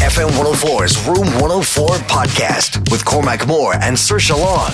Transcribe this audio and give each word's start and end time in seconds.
FM 0.00 0.30
104's 0.30 1.06
Room 1.06 1.26
104 1.42 1.88
podcast 2.08 2.90
with 2.90 3.04
Cormac 3.04 3.46
Moore 3.46 3.74
and 3.74 3.94
Saoirse 3.94 4.30
Long. 4.30 4.72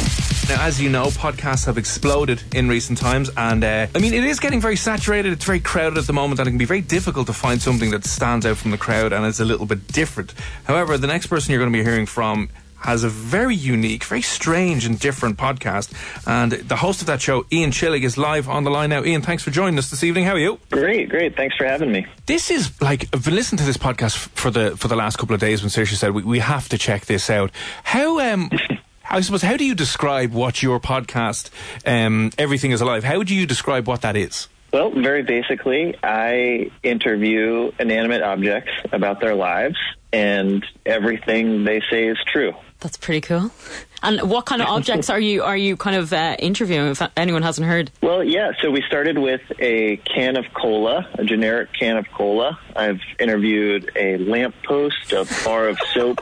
Now, 0.49 0.65
as 0.65 0.81
you 0.81 0.89
know, 0.89 1.07
podcasts 1.07 1.67
have 1.67 1.79
exploded 1.79 2.41
in 2.55 2.69
recent 2.69 2.97
times, 2.97 3.29
and 3.37 3.65
uh, 3.65 3.89
I 3.93 3.99
mean, 3.99 4.15
it 4.15 4.23
is 4.23 4.39
getting 4.39 4.61
very 4.61 4.77
saturated. 4.77 5.33
It's 5.33 5.45
very 5.45 5.59
crowded 5.59 5.99
at 5.99 6.07
the 6.07 6.13
moment, 6.13 6.39
and 6.39 6.47
it 6.47 6.53
can 6.53 6.59
be 6.59 6.65
very 6.65 6.81
difficult 6.81 7.27
to 7.27 7.33
find 7.33 7.61
something 7.61 7.91
that 7.91 8.05
stands 8.05 8.47
out 8.47 8.57
from 8.57 8.71
the 8.71 8.79
crowd 8.79 9.13
and 9.13 9.27
is 9.27 9.41
a 9.41 9.45
little 9.45 9.67
bit 9.67 9.89
different. 9.89 10.33
However, 10.65 10.97
the 10.97 11.09
next 11.09 11.27
person 11.27 11.51
you're 11.51 11.61
going 11.61 11.73
to 11.73 11.77
be 11.77 11.85
hearing 11.85 12.07
from 12.07 12.49
has 12.81 13.05
a 13.05 13.09
very 13.09 13.55
unique, 13.55 14.05
very 14.05 14.23
strange 14.23 14.85
and 14.85 14.99
different 14.99 15.37
podcast. 15.39 15.93
And 16.27 16.53
the 16.53 16.77
host 16.77 17.01
of 17.01 17.07
that 17.09 17.21
show, 17.21 17.47
Ian 17.53 17.71
Chillag, 17.71 18.03
is 18.03 18.17
live 18.17 18.49
on 18.49 18.65
the 18.65 18.71
line 18.71 18.91
now. 18.91 19.03
Ian, 19.05 19.23
thanks 19.23 19.43
for 19.43 19.51
joining 19.51 19.79
us 19.79 19.91
this 19.91 20.05
evening. 20.05 20.25
How 20.25 20.33
are 20.33 20.39
you? 20.39 20.59
Great, 20.71 21.09
great. 21.09 21.37
Thanks 21.37 21.57
for 21.57 21.65
having 21.65 21.93
me. 21.93 22.07
This 22.27 22.51
is 22.51 22.81
like 22.81 23.09
I've 23.15 23.25
been 23.25 23.35
listening 23.35 23.59
to 23.59 23.65
this 23.65 23.77
podcast 23.77 24.17
for 24.17 24.51
the 24.51 24.77
for 24.77 24.89
the 24.89 24.97
last 24.97 25.17
couple 25.17 25.35
of 25.35 25.41
days 25.41 25.63
when 25.63 25.71
Saoirse 25.71 25.95
said 25.95 26.13
we, 26.13 26.23
we 26.23 26.39
have 26.39 26.69
to 26.69 26.79
check 26.79 27.07
this 27.07 27.31
out. 27.31 27.51
How 27.85 28.21
um 28.21 28.51
I 29.11 29.21
suppose 29.21 29.43
how 29.43 29.57
do 29.57 29.65
you 29.65 29.75
describe 29.75 30.33
what 30.33 30.63
your 30.63 30.81
podcast 30.81 31.51
um 31.87 32.31
Everything 32.39 32.73
is 32.73 32.81
Alive? 32.81 33.05
How 33.05 33.23
do 33.23 33.35
you 33.35 33.47
describe 33.47 33.87
what 33.87 34.03
that 34.03 34.17
is? 34.17 34.49
Well, 34.77 34.91
very 34.91 35.23
basically, 35.23 35.95
I 36.03 36.71
interview 36.83 37.73
inanimate 37.81 38.21
objects 38.21 38.73
about 38.93 39.23
their 39.23 39.35
lives, 39.35 39.79
and 40.13 40.63
everything 40.85 41.65
they 41.65 41.81
say 41.89 42.09
is 42.09 42.19
true. 42.27 42.53
That's 42.81 42.99
pretty 42.99 43.23
cool. 43.23 43.51
And 44.03 44.21
what 44.31 44.45
kind 44.45 44.61
of 44.61 44.69
objects 44.69 45.09
are 45.09 45.19
you 45.19 45.43
are 45.45 45.57
you 45.57 45.79
kind 45.79 45.97
of 45.97 46.13
uh, 46.13 46.37
interviewing? 46.39 46.89
If 46.89 47.01
anyone 47.17 47.41
hasn't 47.41 47.67
heard, 47.67 47.91
Well, 48.03 48.23
yeah, 48.23 48.53
so 48.61 48.71
we 48.71 48.83
started 48.83 49.17
with 49.17 49.41
a 49.59 49.97
can 49.97 50.37
of 50.37 50.45
cola, 50.53 51.09
a 51.15 51.25
generic 51.25 51.73
can 51.73 51.97
of 51.97 52.05
cola. 52.13 52.59
I've 52.77 53.01
interviewed 53.19 53.91
a 53.97 54.19
lamppost, 54.19 55.11
a 55.15 55.27
bar 55.43 55.69
of 55.69 55.79
soap, 55.95 56.19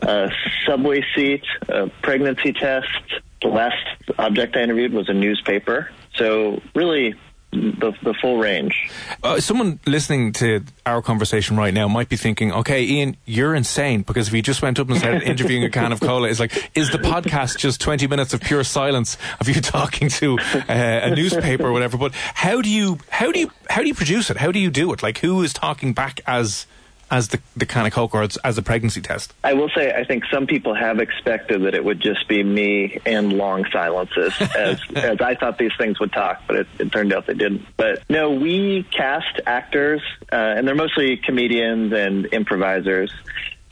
a 0.00 0.30
subway 0.66 1.02
seat, 1.14 1.44
a 1.70 1.88
pregnancy 2.02 2.52
test. 2.52 2.90
The 3.40 3.48
last 3.48 3.82
object 4.18 4.54
I 4.54 4.60
interviewed 4.60 4.92
was 4.92 5.08
a 5.08 5.14
newspaper. 5.14 5.88
So, 6.16 6.60
really, 6.74 7.14
the, 7.56 7.92
the 8.02 8.14
full 8.14 8.38
range. 8.38 8.90
Uh, 9.22 9.40
someone 9.40 9.80
listening 9.86 10.32
to 10.34 10.64
our 10.84 11.02
conversation 11.02 11.56
right 11.56 11.72
now 11.72 11.88
might 11.88 12.08
be 12.08 12.16
thinking, 12.16 12.52
okay, 12.52 12.82
Ian, 12.82 13.16
you're 13.24 13.54
insane 13.54 14.02
because 14.02 14.28
if 14.28 14.34
you 14.34 14.42
just 14.42 14.62
went 14.62 14.78
up 14.78 14.88
and 14.88 14.98
started 14.98 15.22
interviewing 15.24 15.64
a 15.64 15.70
can 15.70 15.92
of 15.92 16.00
cola, 16.00 16.28
it's 16.28 16.40
like, 16.40 16.70
is 16.74 16.90
the 16.90 16.98
podcast 16.98 17.58
just 17.58 17.80
20 17.80 18.06
minutes 18.06 18.34
of 18.34 18.40
pure 18.40 18.64
silence 18.64 19.16
of 19.40 19.48
you 19.48 19.54
talking 19.60 20.08
to 20.08 20.38
uh, 20.38 20.64
a 20.68 21.14
newspaper 21.14 21.64
or 21.64 21.72
whatever? 21.72 21.96
But 21.96 22.14
how 22.14 22.62
do 22.62 22.68
you, 22.70 22.98
how 23.10 23.32
do 23.32 23.40
you, 23.40 23.50
how 23.70 23.82
do 23.82 23.88
you 23.88 23.94
produce 23.94 24.30
it? 24.30 24.36
How 24.36 24.52
do 24.52 24.58
you 24.58 24.70
do 24.70 24.92
it? 24.92 25.02
Like, 25.02 25.18
who 25.18 25.42
is 25.42 25.52
talking 25.52 25.92
back 25.92 26.20
as, 26.26 26.66
as 27.10 27.28
the, 27.28 27.40
the 27.56 27.66
can 27.66 27.86
of 27.86 27.92
coke 27.92 28.14
or 28.14 28.22
as, 28.22 28.36
as 28.38 28.58
a 28.58 28.62
pregnancy 28.62 29.00
test? 29.00 29.32
I 29.44 29.54
will 29.54 29.70
say, 29.74 29.92
I 29.92 30.04
think 30.04 30.24
some 30.32 30.46
people 30.46 30.74
have 30.74 30.98
expected 30.98 31.62
that 31.62 31.74
it 31.74 31.84
would 31.84 32.00
just 32.00 32.26
be 32.28 32.42
me 32.42 33.00
and 33.06 33.32
long 33.32 33.64
silences, 33.72 34.32
as 34.56 34.80
as 34.94 35.20
I 35.20 35.34
thought 35.34 35.58
these 35.58 35.74
things 35.78 36.00
would 36.00 36.12
talk, 36.12 36.42
but 36.46 36.56
it, 36.56 36.66
it 36.78 36.92
turned 36.92 37.12
out 37.12 37.26
they 37.26 37.34
didn't. 37.34 37.62
But 37.76 38.02
no, 38.08 38.30
we 38.30 38.84
cast 38.90 39.40
actors, 39.46 40.02
uh, 40.32 40.36
and 40.36 40.66
they're 40.66 40.74
mostly 40.74 41.16
comedians 41.16 41.92
and 41.92 42.26
improvisers, 42.32 43.12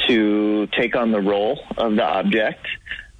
to 0.08 0.66
take 0.68 0.96
on 0.96 1.12
the 1.12 1.20
role 1.20 1.60
of 1.76 1.96
the 1.96 2.04
object. 2.04 2.66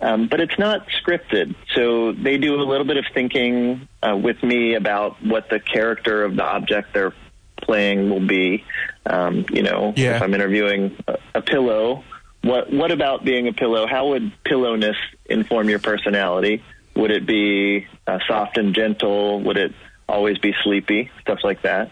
Um, 0.00 0.28
but 0.28 0.41
it's 0.41 0.58
not 0.58 0.86
scripted, 0.88 1.54
so 1.75 2.12
they 2.12 2.36
do 2.36 2.56
a 2.56 2.64
little 2.64 2.84
bit 2.84 2.98
of 2.98 3.06
thinking 3.14 3.88
uh, 4.02 4.16
with 4.16 4.42
me 4.42 4.75
about 4.75 5.25
what 5.25 5.48
the 5.48 5.60
character 5.60 6.25
of 6.25 6.36
the 6.36 6.42
object 6.42 6.92
they're 6.92 7.14
playing 7.62 8.10
will 8.10 8.26
be. 8.26 8.65
Um, 9.06 9.44
you 9.53 9.62
know, 9.62 9.92
Yeah. 9.97 10.16
if 10.16 10.22
I'm 10.22 10.34
interviewing 10.34 10.97
a, 11.06 11.19
a 11.37 11.42
pillow, 11.42 12.04
what 12.42 12.72
what 12.72 12.91
about 12.91 13.25
being 13.25 13.48
a 13.48 13.53
pillow? 13.53 13.87
How 13.87 14.09
would 14.09 14.32
pillowness 14.44 14.97
inform 15.26 15.69
your 15.69 15.78
personality? 15.78 16.62
Would 16.97 17.10
it 17.10 17.26
be 17.26 17.87
uh, 18.06 18.19
soft 18.26 18.56
and 18.59 18.75
gentle? 18.75 19.41
Would 19.43 19.56
it 19.56 19.72
always 20.09 20.38
be 20.38 20.54
sleepy? 20.62 21.10
Stuff 21.22 21.41
like 21.43 21.62
that. 21.62 21.91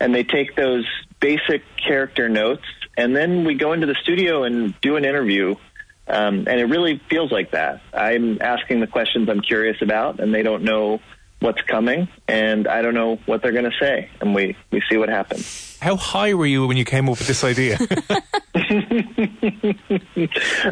And 0.00 0.14
they 0.14 0.24
take 0.24 0.56
those 0.56 0.86
basic 1.20 1.62
character 1.76 2.28
notes, 2.28 2.64
and 2.96 3.14
then 3.14 3.44
we 3.44 3.54
go 3.54 3.72
into 3.72 3.86
the 3.86 3.96
studio 4.02 4.44
and 4.44 4.78
do 4.80 4.96
an 4.96 5.04
interview. 5.04 5.54
Um, 6.08 6.46
and 6.48 6.60
it 6.60 6.64
really 6.64 7.00
feels 7.08 7.30
like 7.30 7.52
that. 7.52 7.80
I'm 7.94 8.42
asking 8.42 8.80
the 8.80 8.88
questions 8.88 9.28
I'm 9.28 9.40
curious 9.40 9.80
about, 9.80 10.18
and 10.18 10.34
they 10.34 10.42
don't 10.42 10.64
know 10.64 11.00
what's 11.42 11.60
coming, 11.62 12.08
and 12.28 12.66
I 12.66 12.80
don't 12.82 12.94
know 12.94 13.16
what 13.26 13.42
they're 13.42 13.52
going 13.52 13.70
to 13.70 13.76
say, 13.78 14.08
and 14.20 14.34
we 14.34 14.56
we 14.70 14.82
see 14.88 14.96
what 14.96 15.08
happens. 15.08 15.76
How 15.80 15.96
high 15.96 16.34
were 16.34 16.46
you 16.46 16.66
when 16.66 16.76
you 16.76 16.84
came 16.84 17.08
up 17.08 17.18
with 17.18 17.26
this 17.26 17.44
idea? 17.44 17.76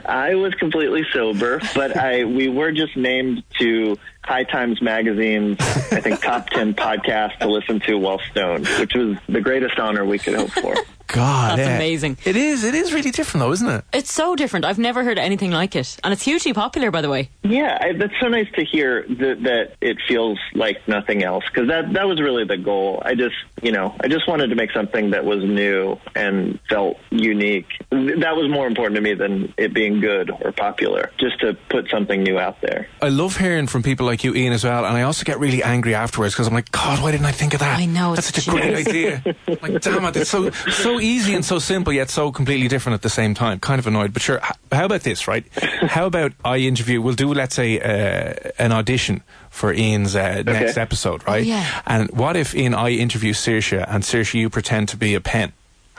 I 0.07 0.35
was 0.37 0.55
completely 0.55 1.05
sober, 1.13 1.61
but 1.75 1.97
I 1.97 2.25
we 2.25 2.49
were 2.49 2.73
just 2.73 2.97
named 2.97 3.43
to 3.59 3.97
High 4.23 4.45
Times 4.45 4.81
Magazine's 4.81 5.59
I 5.61 6.01
think 6.01 6.23
top 6.23 6.51
ten 6.51 6.75
podcast 6.75 7.39
to 7.41 7.49
listen 7.49 7.81
to 7.81 7.99
while 7.99 8.21
stoned, 8.31 8.69
which 8.79 8.95
was 8.95 9.17
the 9.29 9.41
greatest 9.41 9.79
honor 9.79 10.05
we 10.05 10.19
could 10.19 10.35
hope 10.35 10.51
for. 10.51 10.75
God, 11.13 11.59
That's 11.59 11.69
eh. 11.69 11.75
amazing. 11.75 12.19
It 12.25 12.37
is. 12.37 12.63
It 12.63 12.75
is 12.75 12.93
really 12.93 13.11
different, 13.11 13.45
though, 13.45 13.53
isn't 13.53 13.69
it? 13.69 13.85
it's 13.93 14.13
so 14.13 14.37
different. 14.37 14.65
I've 14.65 14.79
never 14.79 15.03
heard 15.03 15.19
anything 15.19 15.51
like 15.51 15.75
it, 15.75 15.97
and 16.05 16.13
it's 16.13 16.23
hugely 16.23 16.53
popular, 16.53 16.91
by 16.91 17.01
the 17.01 17.09
way. 17.09 17.29
Yeah, 17.43 17.77
I, 17.81 17.93
that's 17.95 18.13
so 18.21 18.29
nice 18.29 18.47
to 18.55 18.65
hear 18.65 19.05
that, 19.09 19.43
that 19.43 19.73
it 19.81 19.99
feels 20.07 20.39
like 20.55 20.87
nothing 20.87 21.25
else 21.25 21.45
because 21.53 21.69
that 21.69 21.93
that 21.95 22.07
was 22.07 22.21
really 22.21 22.45
the 22.45 22.57
goal. 22.57 23.03
I 23.05 23.15
just 23.15 23.35
you 23.63 23.73
know 23.73 23.95
I 24.01 24.09
just 24.09 24.29
wanted 24.29 24.49
to 24.49 24.55
make 24.55 24.71
something 24.73 25.11
that 25.11 25.25
was 25.25 25.43
new 25.43 25.99
and 26.15 26.61
felt 26.69 26.99
unique. 27.11 27.67
That 27.91 28.37
was 28.37 28.49
more 28.49 28.67
important 28.67 28.95
to 28.97 29.01
me 29.01 29.15
than 29.15 29.53
it 29.59 29.75
being 29.75 30.01
good 30.01 30.31
or 30.31 30.53
popular. 30.53 31.11
Just 31.19 31.41
to 31.41 31.55
put 31.69 31.91
something 31.91 32.23
new 32.23 32.39
out 32.39 32.61
there. 32.61 32.89
I 33.03 33.09
love 33.09 33.37
hearing 33.37 33.67
from 33.67 33.83
people 33.83 34.07
like 34.07 34.23
you, 34.23 34.35
Ian, 34.35 34.53
as 34.53 34.65
well, 34.65 34.85
and 34.85 34.97
I 34.97 35.03
also 35.03 35.25
get 35.25 35.41
really 35.41 35.63
angry 35.63 35.95
afterwards 35.95 36.35
because 36.35 36.47
I'm 36.47 36.55
like, 36.55 36.71
God, 36.71 37.03
why 37.03 37.11
didn't 37.11 37.27
I 37.27 37.33
think 37.33 37.55
of 37.55 37.61
that? 37.61 37.79
I 37.79 37.87
know, 37.87 38.15
that's 38.15 38.29
it's 38.29 38.45
such 38.45 38.55
a 38.55 38.59
great 38.59 38.75
idea. 38.87 39.23
like, 39.61 39.81
damn 39.81 40.05
it, 40.05 40.17
it's 40.17 40.31
so 40.31 40.51
so 40.51 41.00
easy 41.01 41.35
and 41.35 41.45
so 41.45 41.59
simple, 41.59 41.93
yet 41.93 42.11
so 42.11 42.33
completely 42.33 42.69
different 42.69 42.95
at 42.95 43.03
the 43.03 43.11
same 43.11 43.35
time. 43.35 43.61
Kind 43.61 43.79
of 43.79 43.87
annoyed, 43.87 44.13
but 44.13 44.23
sure. 44.23 44.41
How 44.73 44.85
about 44.85 45.03
this, 45.03 45.27
right? 45.27 45.45
How 45.83 46.07
about 46.07 46.33
I 46.45 46.59
interview? 46.59 47.01
We'll 47.03 47.15
do, 47.15 47.33
let's 47.33 47.55
say, 47.55 47.81
uh, 47.81 48.35
an 48.59 48.73
audition 48.73 49.23
for 49.51 49.73
Ian's 49.73 50.15
uh, 50.15 50.43
next 50.43 50.77
episode, 50.77 51.27
right? 51.27 51.45
yeah. 51.45 51.83
And 51.87 52.11
what 52.11 52.37
if 52.37 52.55
Ian 52.55 52.75
I 52.75 52.91
interview 52.91 53.33
Saoirse 53.33 53.85
and 53.89 54.03
Saoirse 54.03 54.35
you 54.35 54.51
pretend 54.51 54.89
to 54.91 54.97
be 54.97 55.15
a 55.15 55.21
pen? 55.21 55.53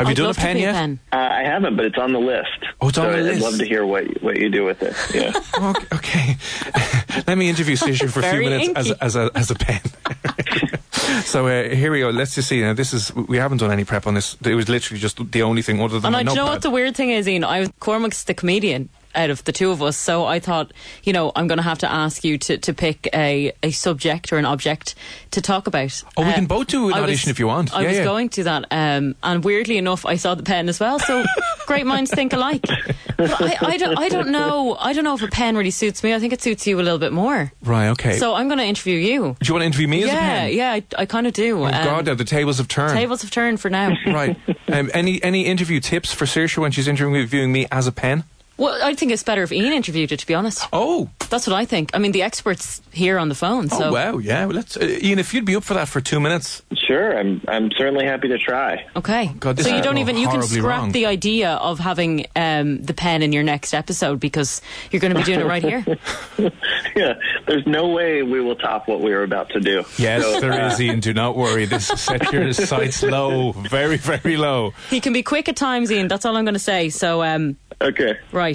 Have 0.05 0.17
you 0.17 0.23
I'd 0.25 0.27
done 0.27 0.31
a 0.31 0.33
pen 0.33 0.55
be 0.55 0.61
yet? 0.61 0.73
pen. 0.73 0.99
Uh, 1.11 1.15
I 1.17 1.43
haven't, 1.43 1.75
but 1.75 1.85
it's 1.85 1.97
on 1.97 2.11
the 2.13 2.19
list. 2.19 2.49
Oh, 2.81 2.89
it's 2.89 2.97
on 2.97 3.05
So 3.05 3.11
the 3.11 3.17
I'd 3.17 3.23
list. 3.23 3.41
love 3.41 3.57
to 3.59 3.65
hear 3.65 3.85
what 3.85 4.07
you- 4.07 4.17
what 4.21 4.37
you 4.37 4.49
do 4.49 4.63
with 4.65 4.81
it. 4.83 4.95
Yeah. 5.13 5.31
Okay. 5.61 5.95
okay. 5.95 6.37
Let 7.27 7.37
me 7.37 7.49
interview 7.49 7.75
Saoirse 7.75 8.09
for 8.09 8.19
a 8.21 8.31
few 8.31 8.39
minutes 8.39 8.69
as, 8.75 8.87
inky. 8.87 9.01
as, 9.01 9.15
a, 9.15 9.31
as 9.35 9.51
a 9.51 9.55
pen. 9.55 9.81
so 11.23 11.47
uh, 11.47 11.69
here 11.69 11.91
we 11.91 11.99
go. 11.99 12.09
Let's 12.09 12.35
just 12.35 12.47
see. 12.47 12.61
Now, 12.61 12.73
this 12.73 12.93
is 12.93 13.13
we 13.15 13.37
haven't 13.37 13.57
done 13.59 13.71
any 13.71 13.83
prep 13.85 14.07
on 14.07 14.13
this. 14.15 14.35
It 14.43 14.55
was 14.55 14.69
literally 14.69 14.99
just 14.99 15.31
the 15.31 15.41
only 15.43 15.61
thing 15.61 15.79
other 15.81 15.99
than 15.99 16.07
And 16.13 16.15
I, 16.15 16.23
do 16.23 16.29
you 16.31 16.35
know 16.35 16.45
what 16.45 16.61
the 16.61 16.69
weird 16.69 16.95
thing 16.95 17.09
is, 17.11 17.27
Ian? 17.27 17.43
I 17.43 17.59
was 17.61 17.69
Cormac's 17.79 18.23
the 18.23 18.33
comedian, 18.33 18.89
out 19.15 19.29
of 19.29 19.43
the 19.43 19.51
two 19.51 19.71
of 19.71 19.81
us. 19.81 19.97
So 19.97 20.25
I 20.25 20.39
thought, 20.39 20.71
you 21.03 21.13
know, 21.13 21.31
I'm 21.35 21.47
going 21.47 21.57
to 21.57 21.63
have 21.63 21.79
to 21.79 21.91
ask 21.91 22.23
you 22.23 22.37
to, 22.39 22.57
to 22.57 22.73
pick 22.73 23.09
a, 23.13 23.51
a 23.63 23.71
subject 23.71 24.31
or 24.33 24.37
an 24.37 24.45
object 24.45 24.95
to 25.31 25.41
talk 25.41 25.67
about. 25.67 26.03
Oh, 26.17 26.23
we 26.23 26.29
Uh, 26.29 26.33
can 26.35 26.45
both 26.45 26.67
do 26.67 26.87
an 26.89 26.93
I 26.95 27.01
was- 27.01 27.27
if 27.27 27.39
you 27.39 27.47
want. 27.47 27.73
I 27.75 27.81
Yeah, 27.81 27.87
was 27.89 27.97
yeah. 27.97 28.03
going 28.03 28.29
to 28.29 28.43
that, 28.43 28.65
um, 28.71 29.15
and 29.23 29.43
weirdly 29.43 29.77
enough, 29.77 30.05
I 30.05 30.15
saw 30.15 30.35
the 30.35 30.43
pen 30.43 30.69
as 30.69 30.79
well. 30.79 30.99
So 30.99 31.23
great 31.67 31.85
minds 31.85 32.11
think 32.11 32.33
alike. 32.33 32.65
But 33.17 33.31
I, 33.41 33.57
I 33.73 33.77
don't, 33.77 33.97
I 33.97 34.09
don't 34.09 34.29
know. 34.29 34.75
I 34.79 34.93
don't 34.93 35.03
know 35.03 35.13
if 35.15 35.21
a 35.21 35.27
pen 35.27 35.55
really 35.55 35.71
suits 35.71 36.03
me. 36.03 36.13
I 36.13 36.19
think 36.19 36.33
it 36.33 36.41
suits 36.41 36.65
you 36.67 36.79
a 36.79 36.81
little 36.83 36.99
bit 36.99 37.13
more. 37.13 37.51
Right, 37.63 37.89
okay. 37.89 38.17
So 38.17 38.33
I'm 38.33 38.47
going 38.47 38.57
to 38.59 38.65
interview 38.65 38.97
you. 38.97 39.35
do 39.39 39.47
you 39.47 39.53
want 39.53 39.61
to 39.61 39.65
interview 39.67 39.87
me 39.87 40.03
as 40.03 40.09
a 40.09 40.13
yeah, 40.13 40.19
pen? 40.39 40.53
yeah, 40.53 40.71
I, 40.71 40.83
I 40.97 41.05
kind 41.05 41.27
of 41.27 41.33
do. 41.33 41.59
Oh, 41.61 41.65
Um, 41.65 41.71
God, 41.71 42.05
now 42.05 42.13
the 42.15 42.23
tables 42.25 42.57
have 42.57 42.67
turned. 42.67 42.93
tables 42.93 43.21
have 43.21 43.31
turned 43.31 43.59
for 43.59 43.69
now. 43.69 43.95
Right. 44.05 44.37
Um, 44.71 44.89
any 44.93 45.21
any 45.21 45.47
interview 45.47 45.81
tips 45.81 46.13
for 46.13 46.23
Saoirse 46.23 46.57
when 46.57 46.71
she's 46.71 46.87
interviewing 46.87 47.51
me 47.51 47.67
as 47.73 47.87
a 47.87 47.91
pen? 47.91 48.23
Well, 48.61 48.77
I 48.83 48.93
think 48.93 49.11
it's 49.11 49.23
better 49.23 49.41
if 49.41 49.51
Ian 49.51 49.73
interviewed 49.73 50.11
it. 50.11 50.19
To 50.19 50.27
be 50.27 50.35
honest, 50.35 50.67
Oh, 50.71 51.09
that's 51.31 51.47
what 51.47 51.55
I 51.55 51.65
think. 51.65 51.89
I 51.95 51.97
mean, 51.97 52.11
the 52.11 52.21
experts 52.21 52.79
here 52.91 53.17
on 53.17 53.27
the 53.27 53.33
phone. 53.33 53.69
So 53.69 53.85
oh 53.85 53.91
wow, 53.91 54.17
yeah. 54.19 54.45
Well, 54.45 54.55
let's, 54.57 54.77
uh, 54.77 54.99
Ian, 55.01 55.17
if 55.17 55.33
you'd 55.33 55.45
be 55.45 55.55
up 55.55 55.63
for 55.63 55.73
that 55.73 55.87
for 55.87 55.99
two 55.99 56.19
minutes. 56.19 56.61
Sure, 56.75 57.17
I'm 57.17 57.41
I'm 57.47 57.71
certainly 57.71 58.05
happy 58.05 58.27
to 58.27 58.37
try. 58.37 58.85
Okay. 58.95 59.31
God, 59.39 59.57
this 59.57 59.65
so 59.65 59.75
you 59.75 59.81
don't 59.81 59.97
even 59.97 60.15
you 60.15 60.27
can 60.27 60.43
scrap 60.43 60.81
wrong. 60.81 60.91
the 60.91 61.07
idea 61.07 61.53
of 61.53 61.79
having 61.79 62.27
um, 62.35 62.83
the 62.83 62.93
pen 62.93 63.23
in 63.23 63.33
your 63.33 63.41
next 63.41 63.73
episode 63.73 64.19
because 64.19 64.61
you're 64.91 64.99
going 64.99 65.13
to 65.13 65.17
be 65.17 65.25
doing 65.25 65.39
it 65.39 65.47
right 65.47 65.63
here. 65.63 65.83
yeah, 66.95 67.13
there's 67.47 67.65
no 67.65 67.87
way 67.87 68.21
we 68.21 68.41
will 68.41 68.55
top 68.55 68.87
what 68.87 69.01
we 69.01 69.09
were 69.09 69.23
about 69.23 69.49
to 69.53 69.59
do. 69.59 69.83
Yes, 69.97 70.21
So, 70.21 70.39
there 70.39 70.53
uh, 70.53 70.71
is, 70.71 70.79
Ian. 70.79 70.99
Do 70.99 71.15
not 71.15 71.35
worry. 71.35 71.65
This 71.65 71.87
set 71.95 72.31
your 72.31 72.53
sights 72.53 73.01
low, 73.01 73.53
very, 73.53 73.97
very 73.97 74.37
low. 74.37 74.75
He 74.91 74.99
can 74.99 75.13
be 75.13 75.23
quick 75.23 75.49
at 75.49 75.55
times, 75.55 75.91
Ian. 75.91 76.07
That's 76.07 76.25
all 76.25 76.37
I'm 76.37 76.45
going 76.45 76.53
to 76.53 76.59
say. 76.59 76.89
So, 76.89 77.23
um, 77.23 77.57
Okay. 77.81 78.15
right. 78.31 78.50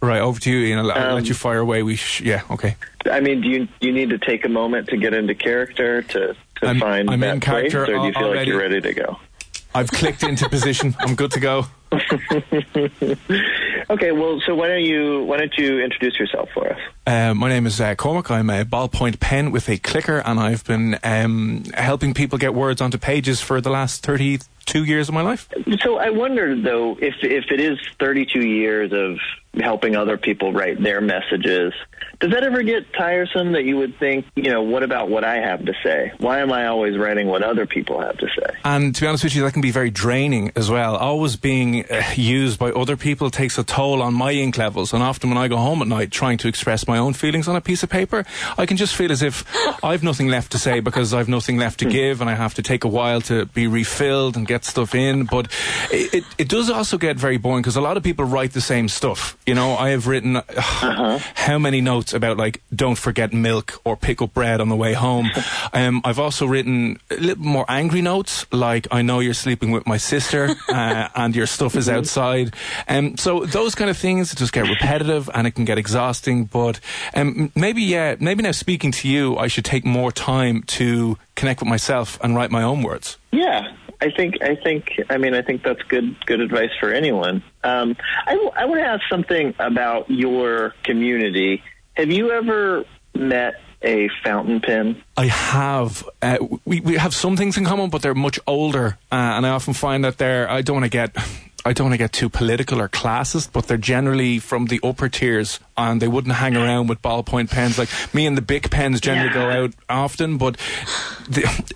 Right, 0.00 0.20
over 0.20 0.40
to 0.40 0.50
you, 0.50 0.66
Ian. 0.66 0.78
I'll, 0.80 0.90
I'll 0.92 1.08
Um, 1.10 1.14
let 1.14 1.26
you 1.28 1.34
fire 1.34 1.58
away. 1.60 1.82
We 1.84 1.94
sh- 1.96 2.22
yeah, 2.22 2.42
okay. 2.50 2.76
I 3.10 3.20
mean, 3.20 3.40
do 3.40 3.48
you 3.48 3.68
you 3.80 3.92
need 3.92 4.10
to 4.10 4.18
take 4.18 4.44
a 4.44 4.48
moment 4.48 4.88
to 4.88 4.96
get 4.96 5.14
into 5.14 5.34
character 5.34 6.02
to 6.02 6.34
to 6.60 6.66
I'm- 6.66 6.80
find 6.80 7.08
I'm 7.10 7.20
that 7.20 7.34
in 7.34 7.40
place, 7.40 7.72
character 7.72 7.82
or 7.82 7.98
do 7.98 8.06
you 8.08 8.12
al- 8.14 8.20
feel 8.20 8.34
like 8.34 8.46
you're 8.48 8.58
ready 8.58 8.80
to 8.80 8.94
go? 8.94 9.18
I've 9.74 9.90
clicked 9.90 10.22
into 10.22 10.48
position. 10.48 10.94
I'm 11.00 11.14
good 11.14 11.30
to 11.32 11.40
go. 11.40 11.66
Okay, 13.90 14.12
well, 14.12 14.40
so 14.46 14.54
why 14.54 14.68
don't 14.68 14.84
you 14.84 15.24
why 15.24 15.36
don't 15.36 15.52
you 15.58 15.80
introduce 15.80 16.18
yourself 16.18 16.48
for 16.54 16.72
us? 16.72 16.78
Uh, 17.06 17.34
my 17.34 17.48
name 17.48 17.66
is 17.66 17.80
uh, 17.80 17.94
Cormac. 17.94 18.30
I'm 18.30 18.48
a 18.48 18.64
ballpoint 18.64 19.20
pen 19.20 19.50
with 19.50 19.68
a 19.68 19.76
clicker, 19.76 20.18
and 20.24 20.38
I've 20.40 20.64
been 20.64 20.98
um, 21.02 21.64
helping 21.74 22.14
people 22.14 22.38
get 22.38 22.54
words 22.54 22.80
onto 22.80 22.96
pages 22.96 23.40
for 23.40 23.60
the 23.60 23.70
last 23.70 24.02
32 24.64 24.84
years 24.84 25.08
of 25.08 25.14
my 25.14 25.22
life. 25.22 25.48
So 25.80 25.96
I 25.98 26.10
wonder 26.10 26.60
though 26.60 26.96
if 27.00 27.14
if 27.22 27.44
it 27.50 27.60
is 27.60 27.78
32 27.98 28.40
years 28.40 28.92
of 28.92 29.18
helping 29.60 29.96
other 29.96 30.16
people 30.16 30.52
write 30.52 30.82
their 30.82 31.00
messages, 31.00 31.74
does 32.20 32.30
that 32.30 32.42
ever 32.44 32.62
get 32.62 32.92
tiresome 32.94 33.52
that 33.52 33.64
you 33.64 33.76
would 33.76 33.98
think, 33.98 34.24
you 34.34 34.50
know, 34.50 34.62
what 34.62 34.82
about 34.82 35.10
what 35.10 35.24
I 35.24 35.36
have 35.36 35.64
to 35.66 35.74
say? 35.82 36.12
Why 36.18 36.38
am 36.38 36.52
I 36.52 36.66
always 36.66 36.96
writing 36.96 37.26
what 37.26 37.42
other 37.42 37.66
people 37.66 38.00
have 38.00 38.16
to 38.18 38.28
say? 38.28 38.56
And 38.64 38.94
to 38.94 39.00
be 39.00 39.06
honest 39.06 39.24
with 39.24 39.34
you, 39.34 39.42
that 39.42 39.52
can 39.52 39.60
be 39.60 39.72
very 39.72 39.90
draining 39.90 40.52
as 40.56 40.70
well. 40.70 40.96
Always 40.96 41.36
being 41.36 41.84
uh, 41.84 42.02
used 42.14 42.58
by 42.58 42.70
other 42.70 42.96
people 42.96 43.30
takes 43.30 43.58
a 43.58 43.64
toll 43.64 44.00
on 44.00 44.14
my 44.14 44.32
ink 44.32 44.56
levels. 44.56 44.92
And 44.92 45.02
often 45.02 45.28
when 45.28 45.38
I 45.38 45.48
go 45.48 45.56
home 45.56 45.82
at 45.82 45.88
night 45.88 46.10
trying 46.10 46.38
to 46.38 46.48
express 46.48 46.86
my 46.86 46.96
own 46.96 47.12
feelings 47.12 47.48
on 47.48 47.56
a 47.56 47.60
piece 47.60 47.82
of 47.82 47.90
paper, 47.90 48.24
I 48.56 48.66
can 48.66 48.76
just 48.76 48.94
feel 48.94 49.12
as 49.12 49.22
if 49.22 49.44
I've 49.84 50.02
nothing 50.02 50.28
left 50.28 50.52
to 50.52 50.58
say 50.58 50.80
because 50.80 51.12
I've 51.12 51.28
nothing 51.28 51.58
left 51.58 51.80
to 51.80 51.86
give 51.86 52.20
and 52.20 52.30
I 52.30 52.34
have 52.34 52.54
to 52.54 52.62
take 52.62 52.84
a 52.84 52.88
while 52.88 53.20
to 53.22 53.46
be 53.46 53.66
refilled 53.66 54.36
and 54.36 54.46
get 54.52 54.64
stuff 54.64 54.94
in. 54.94 55.24
But 55.24 55.46
it, 55.90 56.14
it, 56.14 56.24
it 56.38 56.48
does 56.48 56.70
also 56.70 56.98
get 56.98 57.16
very 57.16 57.38
boring 57.38 57.62
because 57.62 57.76
a 57.76 57.80
lot 57.80 57.96
of 57.96 58.02
people 58.02 58.24
write 58.24 58.52
the 58.52 58.60
same 58.60 58.88
stuff. 58.88 59.36
You 59.46 59.54
know, 59.54 59.76
I 59.76 59.90
have 59.90 60.06
written 60.06 60.36
uh, 60.82 61.18
how 61.34 61.58
many 61.58 61.80
notes 61.80 62.12
about 62.12 62.36
like 62.36 62.62
don't 62.74 62.98
forget 62.98 63.32
milk 63.32 63.80
or 63.84 63.96
pick 63.96 64.20
up 64.22 64.34
bread 64.34 64.60
on 64.60 64.68
the 64.68 64.76
way 64.76 64.92
home. 64.94 65.30
Um, 65.74 66.02
I've 66.04 66.18
also 66.18 66.46
written 66.46 66.98
a 67.10 67.16
little 67.16 67.44
more 67.44 67.64
angry 67.68 68.02
notes 68.02 68.46
like 68.52 68.86
I 68.90 69.00
know 69.02 69.20
you're 69.20 69.32
sleeping 69.32 69.70
with 69.70 69.86
my 69.86 69.96
sister 69.96 70.54
uh, 70.68 71.08
and 71.14 71.34
your 71.34 71.46
stuff 71.46 71.76
is 71.76 71.88
outside. 71.88 72.54
Um, 72.88 73.16
so 73.16 73.46
those 73.46 73.74
kind 73.74 73.88
of 73.88 73.96
things 73.96 74.34
just 74.34 74.52
get 74.52 74.68
repetitive 74.68 75.30
and 75.34 75.46
it 75.46 75.52
can 75.52 75.64
get 75.64 75.78
exhausting. 75.78 76.44
But 76.44 76.80
um, 77.14 77.52
maybe 77.54 77.82
yeah, 77.82 78.16
maybe 78.20 78.42
now 78.42 78.52
speaking 78.52 78.92
to 78.92 79.08
you, 79.08 79.36
I 79.38 79.46
should 79.46 79.64
take 79.64 79.84
more 79.84 80.12
time 80.12 80.62
to 80.78 81.16
connect 81.34 81.60
with 81.60 81.68
myself 81.68 82.18
and 82.22 82.34
write 82.36 82.50
my 82.50 82.62
own 82.62 82.82
words. 82.82 83.18
Yeah, 83.30 83.72
I 84.02 84.10
think 84.10 84.42
I 84.42 84.56
think 84.56 85.00
I 85.08 85.16
mean 85.16 85.32
I 85.32 85.42
think 85.42 85.62
that's 85.62 85.82
good 85.82 86.16
good 86.26 86.40
advice 86.40 86.70
for 86.80 86.92
anyone. 86.92 87.44
Um, 87.62 87.96
I, 88.26 88.34
I 88.56 88.64
want 88.64 88.80
to 88.80 88.86
ask 88.86 89.02
something 89.08 89.54
about 89.60 90.10
your 90.10 90.74
community. 90.82 91.62
Have 91.94 92.10
you 92.10 92.32
ever 92.32 92.84
met 93.14 93.54
a 93.80 94.08
fountain 94.24 94.60
pen? 94.60 95.00
I 95.16 95.26
have. 95.26 96.08
Uh, 96.20 96.38
we 96.64 96.80
we 96.80 96.96
have 96.96 97.14
some 97.14 97.36
things 97.36 97.56
in 97.56 97.64
common, 97.64 97.90
but 97.90 98.02
they're 98.02 98.14
much 98.14 98.40
older, 98.44 98.98
uh, 99.12 99.14
and 99.14 99.46
I 99.46 99.50
often 99.50 99.72
find 99.72 100.04
that 100.04 100.18
they're. 100.18 100.50
I 100.50 100.62
don't 100.62 100.80
want 100.80 100.86
to 100.86 100.90
get. 100.90 101.16
I 101.64 101.72
don't 101.72 101.86
want 101.86 101.94
to 101.94 101.98
get 101.98 102.12
too 102.12 102.28
political 102.28 102.80
or 102.80 102.88
classist, 102.88 103.52
but 103.52 103.68
they're 103.68 103.76
generally 103.76 104.40
from 104.40 104.66
the 104.66 104.80
upper 104.82 105.08
tiers, 105.08 105.60
and 105.76 106.02
they 106.02 106.08
wouldn't 106.08 106.34
hang 106.34 106.56
around 106.56 106.88
with 106.88 107.00
ballpoint 107.02 107.50
pens. 107.50 107.78
Like 107.78 107.88
me 108.12 108.26
and 108.26 108.36
the 108.36 108.42
big 108.42 108.68
pens 108.68 109.00
generally 109.00 109.32
go 109.32 109.48
out 109.48 109.74
often, 109.88 110.38
but 110.38 110.56
the, 111.28 111.74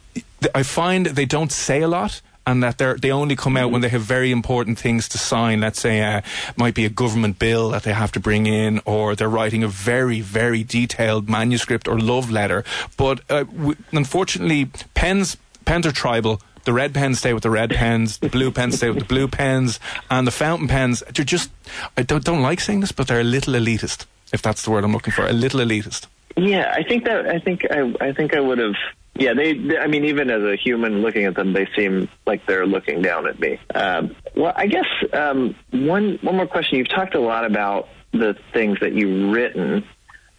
I 0.54 0.62
find 0.62 1.06
they 1.06 1.26
don't 1.26 1.52
say 1.52 1.82
a 1.82 1.88
lot. 1.88 2.20
And 2.48 2.62
that 2.62 2.78
they 2.78 2.94
they 2.94 3.10
only 3.10 3.34
come 3.34 3.56
out 3.56 3.72
when 3.72 3.80
they 3.80 3.88
have 3.88 4.02
very 4.02 4.30
important 4.30 4.78
things 4.78 5.08
to 5.08 5.18
sign. 5.18 5.60
Let's 5.62 5.80
say 5.80 6.00
uh, 6.00 6.20
might 6.56 6.74
be 6.76 6.84
a 6.84 6.88
government 6.88 7.40
bill 7.40 7.70
that 7.70 7.82
they 7.82 7.92
have 7.92 8.12
to 8.12 8.20
bring 8.20 8.46
in, 8.46 8.80
or 8.84 9.16
they're 9.16 9.28
writing 9.28 9.64
a 9.64 9.68
very 9.68 10.20
very 10.20 10.62
detailed 10.62 11.28
manuscript 11.28 11.88
or 11.88 11.98
love 11.98 12.30
letter. 12.30 12.62
But 12.96 13.18
uh, 13.28 13.42
w- 13.50 13.74
unfortunately, 13.90 14.70
pens 14.94 15.36
pens 15.64 15.86
are 15.86 15.92
tribal. 15.92 16.40
The 16.62 16.72
red 16.72 16.94
pens 16.94 17.18
stay 17.18 17.32
with 17.32 17.42
the 17.42 17.50
red 17.50 17.70
pens. 17.70 18.18
The 18.18 18.28
blue 18.28 18.52
pens 18.52 18.76
stay 18.76 18.90
with 18.90 19.00
the 19.00 19.04
blue 19.04 19.26
pens, 19.26 19.80
and 20.08 20.24
the 20.24 20.30
fountain 20.30 20.68
pens. 20.68 21.02
They're 21.12 21.24
just 21.24 21.50
I 21.96 22.02
don't 22.02 22.22
don't 22.24 22.42
like 22.42 22.60
saying 22.60 22.78
this, 22.78 22.92
but 22.92 23.08
they're 23.08 23.22
a 23.22 23.24
little 23.24 23.54
elitist. 23.54 24.06
If 24.32 24.40
that's 24.40 24.62
the 24.62 24.70
word 24.70 24.84
I'm 24.84 24.92
looking 24.92 25.12
for, 25.12 25.26
a 25.26 25.32
little 25.32 25.58
elitist. 25.58 26.06
Yeah, 26.36 26.72
I 26.72 26.84
think 26.84 27.06
that 27.06 27.26
I 27.26 27.40
think 27.40 27.66
I 27.72 27.92
I 28.00 28.12
think 28.12 28.34
I 28.34 28.40
would 28.40 28.58
have. 28.58 28.76
Yeah, 29.18 29.34
they, 29.34 29.54
they. 29.54 29.78
I 29.78 29.86
mean, 29.86 30.04
even 30.04 30.30
as 30.30 30.42
a 30.42 30.56
human 30.56 31.00
looking 31.02 31.24
at 31.24 31.34
them, 31.34 31.52
they 31.52 31.68
seem 31.74 32.08
like 32.26 32.46
they're 32.46 32.66
looking 32.66 33.02
down 33.02 33.26
at 33.26 33.38
me. 33.38 33.58
Um, 33.74 34.14
well, 34.34 34.52
I 34.54 34.66
guess 34.66 34.86
um, 35.12 35.54
one 35.70 36.18
one 36.22 36.36
more 36.36 36.46
question. 36.46 36.78
You've 36.78 36.88
talked 36.88 37.14
a 37.14 37.20
lot 37.20 37.44
about 37.44 37.88
the 38.12 38.36
things 38.52 38.80
that 38.80 38.92
you've 38.92 39.32
written. 39.32 39.84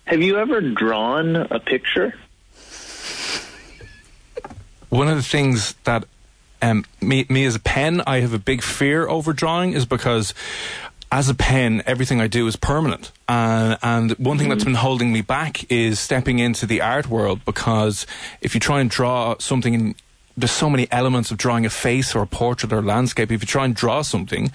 Have 0.05 0.21
you 0.21 0.37
ever 0.37 0.61
drawn 0.61 1.35
a 1.35 1.59
picture? 1.59 2.13
one 4.89 5.07
of 5.07 5.15
the 5.15 5.23
things 5.23 5.73
that 5.83 6.05
um, 6.61 6.85
me, 7.01 7.25
me 7.29 7.45
as 7.45 7.55
a 7.55 7.59
pen, 7.59 8.01
I 8.07 8.19
have 8.21 8.33
a 8.33 8.39
big 8.39 8.63
fear 8.63 9.07
over 9.07 9.33
drawing 9.33 9.73
is 9.73 9.85
because 9.85 10.33
as 11.11 11.29
a 11.29 11.33
pen, 11.33 11.83
everything 11.85 12.19
I 12.19 12.27
do 12.27 12.47
is 12.47 12.55
permanent. 12.55 13.11
Uh, 13.27 13.77
and 13.81 14.11
one 14.13 14.37
thing 14.37 14.49
that's 14.49 14.63
been 14.63 14.73
holding 14.75 15.13
me 15.13 15.21
back 15.21 15.69
is 15.71 15.99
stepping 15.99 16.39
into 16.39 16.65
the 16.65 16.81
art 16.81 17.07
world 17.07 17.45
because 17.45 18.05
if 18.41 18.53
you 18.53 18.59
try 18.59 18.81
and 18.81 18.89
draw 18.89 19.35
something 19.39 19.73
in 19.73 19.95
there's 20.37 20.51
so 20.51 20.69
many 20.69 20.87
elements 20.91 21.31
of 21.31 21.37
drawing 21.37 21.65
a 21.65 21.69
face 21.69 22.13
or 22.13 22.21
a 22.21 22.27
portrait 22.27 22.71
or 22.71 22.77
a 22.77 22.81
landscape. 22.83 23.31
If 23.31 23.41
you 23.41 23.47
try 23.47 23.65
and 23.65 23.75
draw 23.75 24.03
something, 24.03 24.51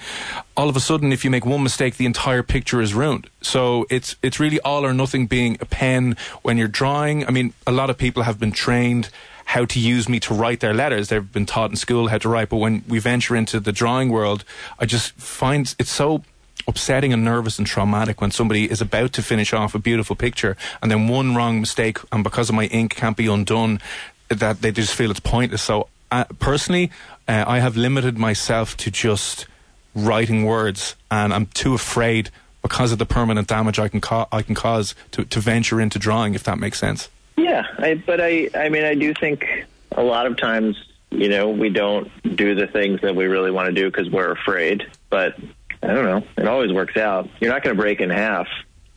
all 0.56 0.68
of 0.68 0.76
a 0.76 0.80
sudden, 0.80 1.12
if 1.12 1.25
you 1.25 1.30
make 1.30 1.44
one 1.44 1.64
mistake, 1.64 1.97
the 1.97 2.06
entire 2.06 2.44
picture 2.44 2.80
is 2.80 2.94
ruined. 2.94 3.28
So 3.40 3.87
it's 3.90 4.14
it's 4.23 4.38
really 4.38 4.61
all 4.61 4.87
or 4.87 4.94
nothing 4.94 5.26
being 5.26 5.59
a 5.61 5.66
pen 5.66 6.16
when 6.42 6.56
you're 6.56 6.68
drawing. 6.68 7.26
I 7.26 7.30
mean, 7.30 7.52
a 7.66 7.73
lot 7.73 7.90
of 7.90 7.99
people 7.99 8.23
have 8.23 8.38
been 8.38 8.52
trained 8.52 9.11
how 9.44 9.64
to 9.64 9.80
use 9.80 10.09
me 10.09 10.21
to 10.21 10.32
write 10.32 10.61
their 10.61 10.73
letters. 10.73 11.09
They've 11.09 11.32
been 11.32 11.47
taught 11.47 11.71
in 11.71 11.76
school 11.76 12.09
how 12.09 12.18
to 12.18 12.28
write. 12.28 12.49
But 12.49 12.59
when 12.59 12.85
we 12.87 13.00
venture 13.00 13.35
into 13.35 13.59
the 13.59 13.73
drawing 13.73 14.09
world, 14.09 14.44
I 14.78 14.87
just 14.87 15.12
find 15.14 15.75
it's 15.80 15.90
so 15.90 16.23
upsetting 16.68 17.12
and 17.12 17.25
nervous 17.25 17.59
and 17.59 17.66
traumatic 17.66 18.21
when 18.21 18.30
somebody 18.30 18.71
is 18.71 18.80
about 18.80 19.12
to 19.12 19.23
finish 19.23 19.52
off 19.52 19.75
a 19.75 19.78
beautiful 19.78 20.14
picture 20.14 20.56
and 20.80 20.90
then 20.90 21.09
one 21.09 21.35
wrong 21.35 21.61
mistake 21.61 21.99
and 22.12 22.23
because 22.23 22.49
of 22.49 22.54
my 22.54 22.66
ink 22.66 22.94
can't 22.94 23.16
be 23.16 23.26
undone 23.26 23.80
that 24.28 24.62
they 24.62 24.71
just 24.71 24.94
feel 24.94 25.11
it's 25.11 25.21
pointless 25.21 25.62
so 25.62 25.88
uh, 26.12 26.25
personally 26.38 26.90
uh, 27.26 27.44
i 27.49 27.59
have 27.59 27.76
limited 27.76 28.16
myself 28.16 28.76
to 28.76 28.90
just 28.90 29.47
writing 29.94 30.44
words 30.44 30.94
and 31.11 31.35
i'm 31.35 31.47
too 31.47 31.75
afraid 31.75 32.30
because 32.62 32.92
of 32.92 32.99
the 32.99 33.06
permanent 33.06 33.49
damage 33.49 33.78
i 33.80 33.88
can 33.88 34.00
ca- 34.00 34.28
i 34.30 34.40
can 34.40 34.54
cause 34.54 34.94
to, 35.11 35.25
to 35.25 35.40
venture 35.40 35.80
into 35.80 35.99
drawing 35.99 36.35
if 36.35 36.44
that 36.44 36.59
makes 36.59 36.78
sense 36.78 37.09
Yeah, 37.37 37.64
I, 37.78 37.94
but 37.94 38.21
I, 38.21 38.50
I 38.54 38.68
mean, 38.68 38.85
I 38.85 38.94
do 38.94 39.14
think 39.14 39.47
a 39.90 40.02
lot 40.02 40.26
of 40.26 40.37
times, 40.37 40.76
you 41.11 41.28
know, 41.30 41.49
we 41.49 41.71
don't 41.71 42.11
do 42.37 42.54
the 42.54 42.66
things 42.66 43.00
that 43.00 43.16
we 43.16 43.25
really 43.25 43.50
want 43.50 43.66
to 43.68 43.73
do 43.73 43.90
because 43.90 44.11
we're 44.11 44.30
afraid. 44.30 44.85
But 45.09 45.35
I 45.82 45.88
don't 45.88 46.04
know. 46.04 46.22
It 46.38 46.46
always 46.46 46.72
works 46.72 46.96
out. 46.96 47.28
You're 47.40 47.52
not 47.52 47.62
going 47.62 47.76
to 47.76 47.80
break 47.80 48.00
in 48.00 48.10
half. 48.10 48.46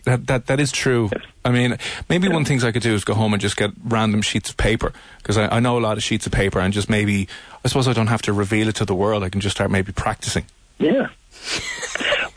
That 0.03 0.27
that 0.27 0.45
that 0.47 0.59
is 0.59 0.71
true. 0.71 1.09
I 1.43 1.49
mean, 1.49 1.79
maybe 2.09 2.27
one 2.27 2.37
of 2.37 2.43
the 2.43 2.49
things 2.49 2.63
I 2.63 2.71
could 2.71 2.83
do 2.83 2.93
is 2.93 3.03
go 3.03 3.15
home 3.15 3.33
and 3.33 3.41
just 3.41 3.57
get 3.57 3.71
random 3.83 4.21
sheets 4.21 4.51
of 4.51 4.57
paper 4.57 4.93
because 5.17 5.35
I, 5.35 5.47
I 5.47 5.59
know 5.59 5.79
a 5.79 5.81
lot 5.81 5.97
of 5.97 6.03
sheets 6.03 6.27
of 6.27 6.31
paper 6.31 6.59
and 6.59 6.71
just 6.71 6.89
maybe 6.91 7.27
I 7.63 7.67
suppose 7.69 7.87
I 7.87 7.93
don't 7.93 8.07
have 8.07 8.21
to 8.23 8.33
reveal 8.33 8.67
it 8.67 8.75
to 8.75 8.85
the 8.85 8.93
world. 8.93 9.23
I 9.23 9.29
can 9.29 9.41
just 9.41 9.55
start 9.55 9.71
maybe 9.71 9.91
practicing. 9.91 10.45
Yeah. 10.77 11.07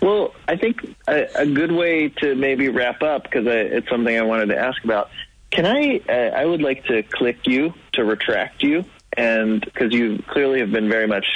Well, 0.00 0.32
I 0.46 0.56
think 0.56 0.96
a, 1.08 1.26
a 1.42 1.46
good 1.46 1.72
way 1.72 2.08
to 2.08 2.34
maybe 2.34 2.68
wrap 2.68 3.02
up 3.02 3.24
because 3.24 3.46
it's 3.46 3.88
something 3.88 4.16
I 4.16 4.22
wanted 4.22 4.46
to 4.46 4.56
ask 4.56 4.82
about. 4.84 5.10
Can 5.50 5.66
I? 5.66 6.00
Uh, 6.08 6.12
I 6.12 6.44
would 6.44 6.62
like 6.62 6.84
to 6.84 7.02
click 7.02 7.46
you 7.46 7.74
to 7.94 8.04
retract 8.04 8.62
you, 8.62 8.84
and 9.16 9.60
because 9.60 9.92
you 9.92 10.22
clearly 10.28 10.60
have 10.60 10.70
been 10.70 10.88
very 10.88 11.08
much 11.08 11.26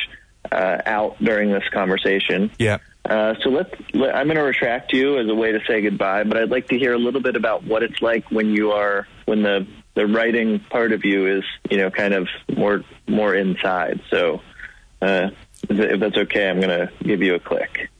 uh, 0.51 0.79
out 0.87 1.17
during 1.23 1.51
this 1.51 1.69
conversation. 1.71 2.51
Yeah. 2.59 2.79
Uh, 3.05 3.35
so 3.43 3.51
let's. 3.51 3.75
Let, 3.95 4.15
I'm 4.15 4.27
going 4.27 4.37
to 4.37 4.45
retract 4.45 4.93
you 4.93 5.19
as 5.19 5.29
a 5.29 5.35
way 5.35 5.53
to 5.53 5.61
say 5.67 5.81
goodbye, 5.81 6.25
but 6.25 6.37
I'd 6.37 6.51
like 6.51 6.69
to 6.69 6.79
hear 6.79 6.93
a 6.93 6.99
little 6.99 7.21
bit 7.21 7.35
about 7.35 7.65
what 7.65 7.83
it's 7.83 8.01
like 8.01 8.31
when 8.31 8.51
you 8.51 8.73
are 8.73 9.09
when 9.25 9.43
the 9.43 9.67
the 9.95 10.07
writing 10.07 10.61
part 10.61 10.93
of 10.93 11.05
you 11.05 11.27
is 11.27 11.45
you 11.69 11.79
know 11.79 11.91
kind 11.91 12.15
of 12.15 12.29
more 12.55 12.85
more 13.09 13.35
inside. 13.35 14.01
So 14.09 14.41
uh, 15.01 15.31
if 15.69 16.01
that's 16.01 16.17
okay, 16.17 16.49
I'm 16.49 16.61
going 16.61 16.87
to 16.87 16.93
give 17.05 17.23
you 17.23 17.35
a 17.35 17.41
click. 17.41 17.91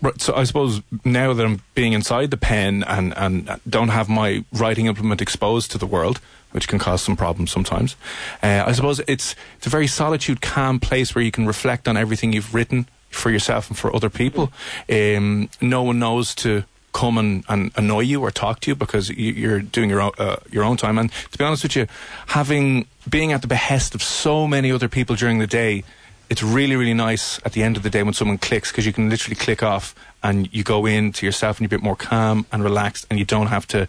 Right, 0.00 0.20
so 0.20 0.34
I 0.34 0.44
suppose 0.44 0.80
now 1.04 1.32
that 1.32 1.44
I'm 1.44 1.60
being 1.74 1.92
inside 1.92 2.30
the 2.30 2.36
pen 2.36 2.84
and, 2.84 3.12
and 3.16 3.60
don't 3.68 3.88
have 3.88 4.08
my 4.08 4.44
writing 4.52 4.86
implement 4.86 5.20
exposed 5.20 5.72
to 5.72 5.78
the 5.78 5.86
world, 5.86 6.20
which 6.52 6.68
can 6.68 6.78
cause 6.78 7.02
some 7.02 7.16
problems 7.16 7.50
sometimes, 7.50 7.96
uh, 8.42 8.62
I 8.64 8.72
suppose 8.72 9.00
it's 9.08 9.34
it's 9.56 9.66
a 9.66 9.70
very 9.70 9.88
solitude, 9.88 10.40
calm 10.40 10.78
place 10.78 11.14
where 11.14 11.24
you 11.24 11.32
can 11.32 11.46
reflect 11.46 11.88
on 11.88 11.96
everything 11.96 12.32
you've 12.32 12.54
written 12.54 12.88
for 13.08 13.30
yourself 13.30 13.68
and 13.68 13.78
for 13.78 13.94
other 13.94 14.10
people. 14.10 14.52
Um, 14.88 15.48
no 15.60 15.82
one 15.82 15.98
knows 15.98 16.34
to 16.36 16.64
come 16.92 17.18
and, 17.18 17.44
and, 17.48 17.70
annoy 17.76 18.00
you 18.00 18.20
or 18.22 18.30
talk 18.30 18.60
to 18.60 18.70
you 18.70 18.74
because 18.74 19.10
you, 19.10 19.52
are 19.52 19.60
doing 19.60 19.90
your 19.90 20.00
own, 20.00 20.12
uh, 20.18 20.36
your 20.50 20.64
own 20.64 20.76
time. 20.76 20.98
And 20.98 21.12
to 21.30 21.38
be 21.38 21.44
honest 21.44 21.62
with 21.62 21.76
you, 21.76 21.86
having 22.28 22.86
being 23.08 23.32
at 23.32 23.42
the 23.42 23.48
behest 23.48 23.94
of 23.94 24.02
so 24.02 24.46
many 24.46 24.72
other 24.72 24.88
people 24.88 25.14
during 25.14 25.38
the 25.38 25.46
day 25.46 25.84
it's 26.30 26.42
really, 26.42 26.76
really 26.76 26.94
nice 26.94 27.40
at 27.44 27.52
the 27.52 27.62
end 27.62 27.76
of 27.76 27.82
the 27.82 27.90
day 27.90 28.02
when 28.02 28.12
someone 28.12 28.38
clicks 28.38 28.70
because 28.70 28.84
you 28.84 28.92
can 28.92 29.08
literally 29.08 29.34
click 29.34 29.62
off 29.62 29.94
and 30.22 30.52
you 30.52 30.62
go 30.62 30.84
in 30.84 31.12
to 31.12 31.24
yourself 31.24 31.58
and 31.58 31.62
you're 31.62 31.78
a 31.78 31.78
bit 31.78 31.82
more 31.82 31.96
calm 31.96 32.44
and 32.52 32.62
relaxed 32.62 33.06
and 33.08 33.18
you 33.18 33.24
don't 33.24 33.46
have 33.46 33.66
to 33.68 33.88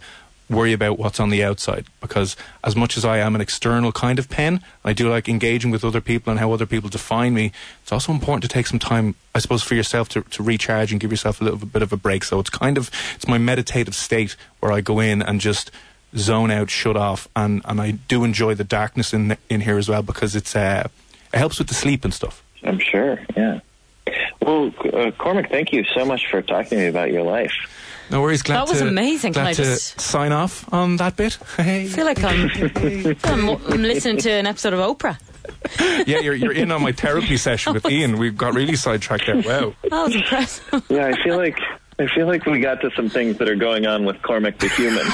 worry 0.50 0.72
about 0.72 0.98
what's 0.98 1.20
on 1.20 1.30
the 1.30 1.44
outside 1.44 1.86
because 2.00 2.36
as 2.64 2.74
much 2.74 2.96
as 2.96 3.04
I 3.04 3.18
am 3.18 3.34
an 3.34 3.40
external 3.40 3.92
kind 3.92 4.18
of 4.18 4.28
pen, 4.28 4.60
I 4.84 4.92
do 4.92 5.08
like 5.08 5.28
engaging 5.28 5.70
with 5.70 5.84
other 5.84 6.00
people 6.00 6.30
and 6.30 6.40
how 6.40 6.52
other 6.52 6.66
people 6.66 6.90
define 6.90 7.34
me. 7.34 7.52
It's 7.82 7.92
also 7.92 8.12
important 8.12 8.42
to 8.42 8.48
take 8.48 8.66
some 8.66 8.80
time, 8.80 9.14
I 9.34 9.38
suppose, 9.38 9.62
for 9.62 9.74
yourself 9.74 10.08
to, 10.10 10.22
to 10.22 10.42
recharge 10.42 10.90
and 10.90 11.00
give 11.00 11.10
yourself 11.10 11.40
a 11.40 11.44
little 11.44 11.58
bit 11.58 11.82
of 11.82 11.92
a 11.92 11.96
break. 11.96 12.24
So 12.24 12.40
it's 12.40 12.50
kind 12.50 12.76
of, 12.76 12.90
it's 13.14 13.28
my 13.28 13.38
meditative 13.38 13.94
state 13.94 14.36
where 14.58 14.72
I 14.72 14.80
go 14.80 14.98
in 14.98 15.22
and 15.22 15.40
just 15.40 15.70
zone 16.16 16.50
out, 16.50 16.68
shut 16.70 16.96
off, 16.96 17.28
and, 17.36 17.62
and 17.64 17.80
I 17.80 17.92
do 17.92 18.24
enjoy 18.24 18.54
the 18.54 18.64
darkness 18.64 19.14
in, 19.14 19.36
in 19.48 19.60
here 19.60 19.78
as 19.78 19.88
well 19.88 20.02
because 20.02 20.34
it's, 20.34 20.56
uh, 20.56 20.88
it 21.32 21.38
helps 21.38 21.58
with 21.58 21.68
the 21.68 21.74
sleep 21.74 22.04
and 22.04 22.12
stuff. 22.12 22.42
I'm 22.64 22.80
sure. 22.80 23.20
Yeah. 23.36 23.60
Well, 24.42 24.72
uh, 24.92 25.12
Cormac, 25.12 25.50
thank 25.50 25.72
you 25.72 25.84
so 25.84 26.04
much 26.04 26.28
for 26.28 26.42
talking 26.42 26.70
to 26.70 26.76
me 26.76 26.86
about 26.86 27.12
your 27.12 27.22
life. 27.22 27.52
No 28.10 28.22
worries. 28.22 28.42
Glad 28.42 28.66
that 28.66 28.68
was 28.68 28.78
to, 28.80 28.88
amazing. 28.88 29.32
Glad 29.32 29.56
Can 29.56 29.64
to 29.64 29.70
just... 29.70 30.00
sign 30.00 30.32
off 30.32 30.72
on 30.72 30.96
that 30.96 31.16
bit. 31.16 31.38
Hey. 31.60 31.84
I 31.84 31.88
feel 31.88 32.06
like 32.06 32.22
I'm, 32.24 32.50
I'm, 33.24 33.48
I'm 33.70 33.82
listening 33.82 34.16
to 34.18 34.30
an 34.30 34.46
episode 34.46 34.72
of 34.72 34.80
Oprah. 34.80 35.18
yeah, 36.06 36.20
you're, 36.20 36.34
you're 36.34 36.52
in 36.52 36.72
on 36.72 36.82
my 36.82 36.92
therapy 36.92 37.36
session 37.36 37.74
with 37.74 37.84
oh. 37.86 37.90
Ian. 37.90 38.18
We 38.18 38.30
got 38.30 38.54
really 38.54 38.76
sidetracked 38.76 39.26
there. 39.26 39.36
Wow. 39.36 39.74
That 39.82 40.04
was 40.04 40.14
impressive. 40.14 40.84
Yeah, 40.88 41.06
I 41.06 41.22
feel 41.22 41.36
like 41.36 41.58
I 41.98 42.06
feel 42.06 42.26
like 42.26 42.46
we 42.46 42.60
got 42.60 42.80
to 42.80 42.90
some 42.96 43.10
things 43.10 43.36
that 43.38 43.48
are 43.48 43.56
going 43.56 43.86
on 43.86 44.06
with 44.06 44.22
Cormac 44.22 44.58
the 44.58 44.68
human. 44.70 45.06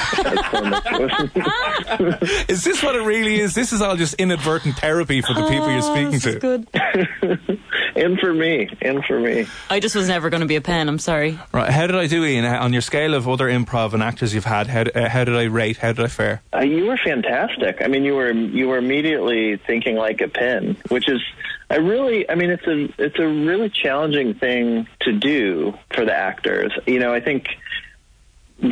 is 2.47 2.63
this 2.63 2.81
what 2.81 2.95
it 2.95 3.01
really 3.01 3.41
is? 3.41 3.53
This 3.53 3.73
is 3.73 3.81
all 3.81 3.97
just 3.97 4.13
inadvertent 4.15 4.77
therapy 4.77 5.21
for 5.21 5.33
the 5.33 5.41
people 5.41 5.69
you're 5.69 5.83
ah, 5.83 5.93
speaking 5.93 6.15
oh, 6.15 6.31
to. 6.31 6.39
Good. 6.39 7.59
In 7.95 8.17
for 8.17 8.33
me. 8.33 8.69
In 8.81 9.01
for 9.01 9.19
me. 9.19 9.45
I 9.69 9.79
just 9.79 9.95
was 9.95 10.07
never 10.07 10.29
going 10.29 10.41
to 10.41 10.47
be 10.47 10.55
a 10.55 10.61
pen. 10.61 10.89
I'm 10.89 10.99
sorry. 10.99 11.39
Right. 11.53 11.69
How 11.69 11.87
did 11.87 11.95
I 11.95 12.07
do, 12.07 12.23
Ian? 12.23 12.45
On 12.45 12.73
your 12.73 12.81
scale 12.81 13.13
of 13.13 13.27
other 13.27 13.47
improv 13.47 13.93
and 13.93 14.03
actors 14.03 14.33
you've 14.33 14.45
had, 14.45 14.67
how, 14.67 14.81
uh, 14.81 15.09
how 15.09 15.23
did 15.23 15.35
I 15.35 15.43
rate? 15.43 15.77
How 15.77 15.93
did 15.93 16.05
I 16.05 16.07
fare? 16.07 16.41
Uh, 16.53 16.59
you 16.59 16.85
were 16.85 16.97
fantastic. 16.97 17.81
I 17.81 17.87
mean, 17.87 18.03
you 18.03 18.15
were 18.15 18.31
you 18.31 18.67
were 18.67 18.77
immediately 18.77 19.57
thinking 19.57 19.95
like 19.95 20.21
a 20.21 20.27
pen, 20.27 20.77
which 20.89 21.09
is 21.09 21.21
I 21.69 21.77
really, 21.77 22.29
I 22.29 22.35
mean, 22.35 22.49
it's 22.49 22.65
a 22.65 22.87
it's 22.97 23.19
a 23.19 23.27
really 23.27 23.69
challenging 23.69 24.35
thing 24.35 24.87
to 25.01 25.11
do 25.11 25.73
for 25.93 26.05
the 26.05 26.13
actors. 26.13 26.71
You 26.85 26.99
know, 26.99 27.13
I 27.13 27.19
think 27.19 27.47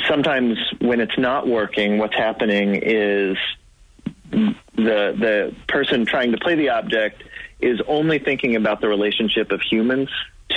sometimes 0.07 0.57
when 0.79 1.01
it's 1.01 1.17
not 1.17 1.48
working, 1.48 1.98
what's 1.98 2.15
happening 2.15 2.75
is 2.81 3.38
the 4.31 4.55
the 4.75 5.55
person 5.67 6.05
trying 6.05 6.31
to 6.31 6.38
play 6.38 6.55
the 6.55 6.69
object 6.69 7.24
is 7.65 7.81
only 7.88 8.19
thinking 8.19 8.55
about 8.55 8.81
the 8.81 8.88
relationship 8.88 9.51
of 9.51 9.62
humans 9.62 10.10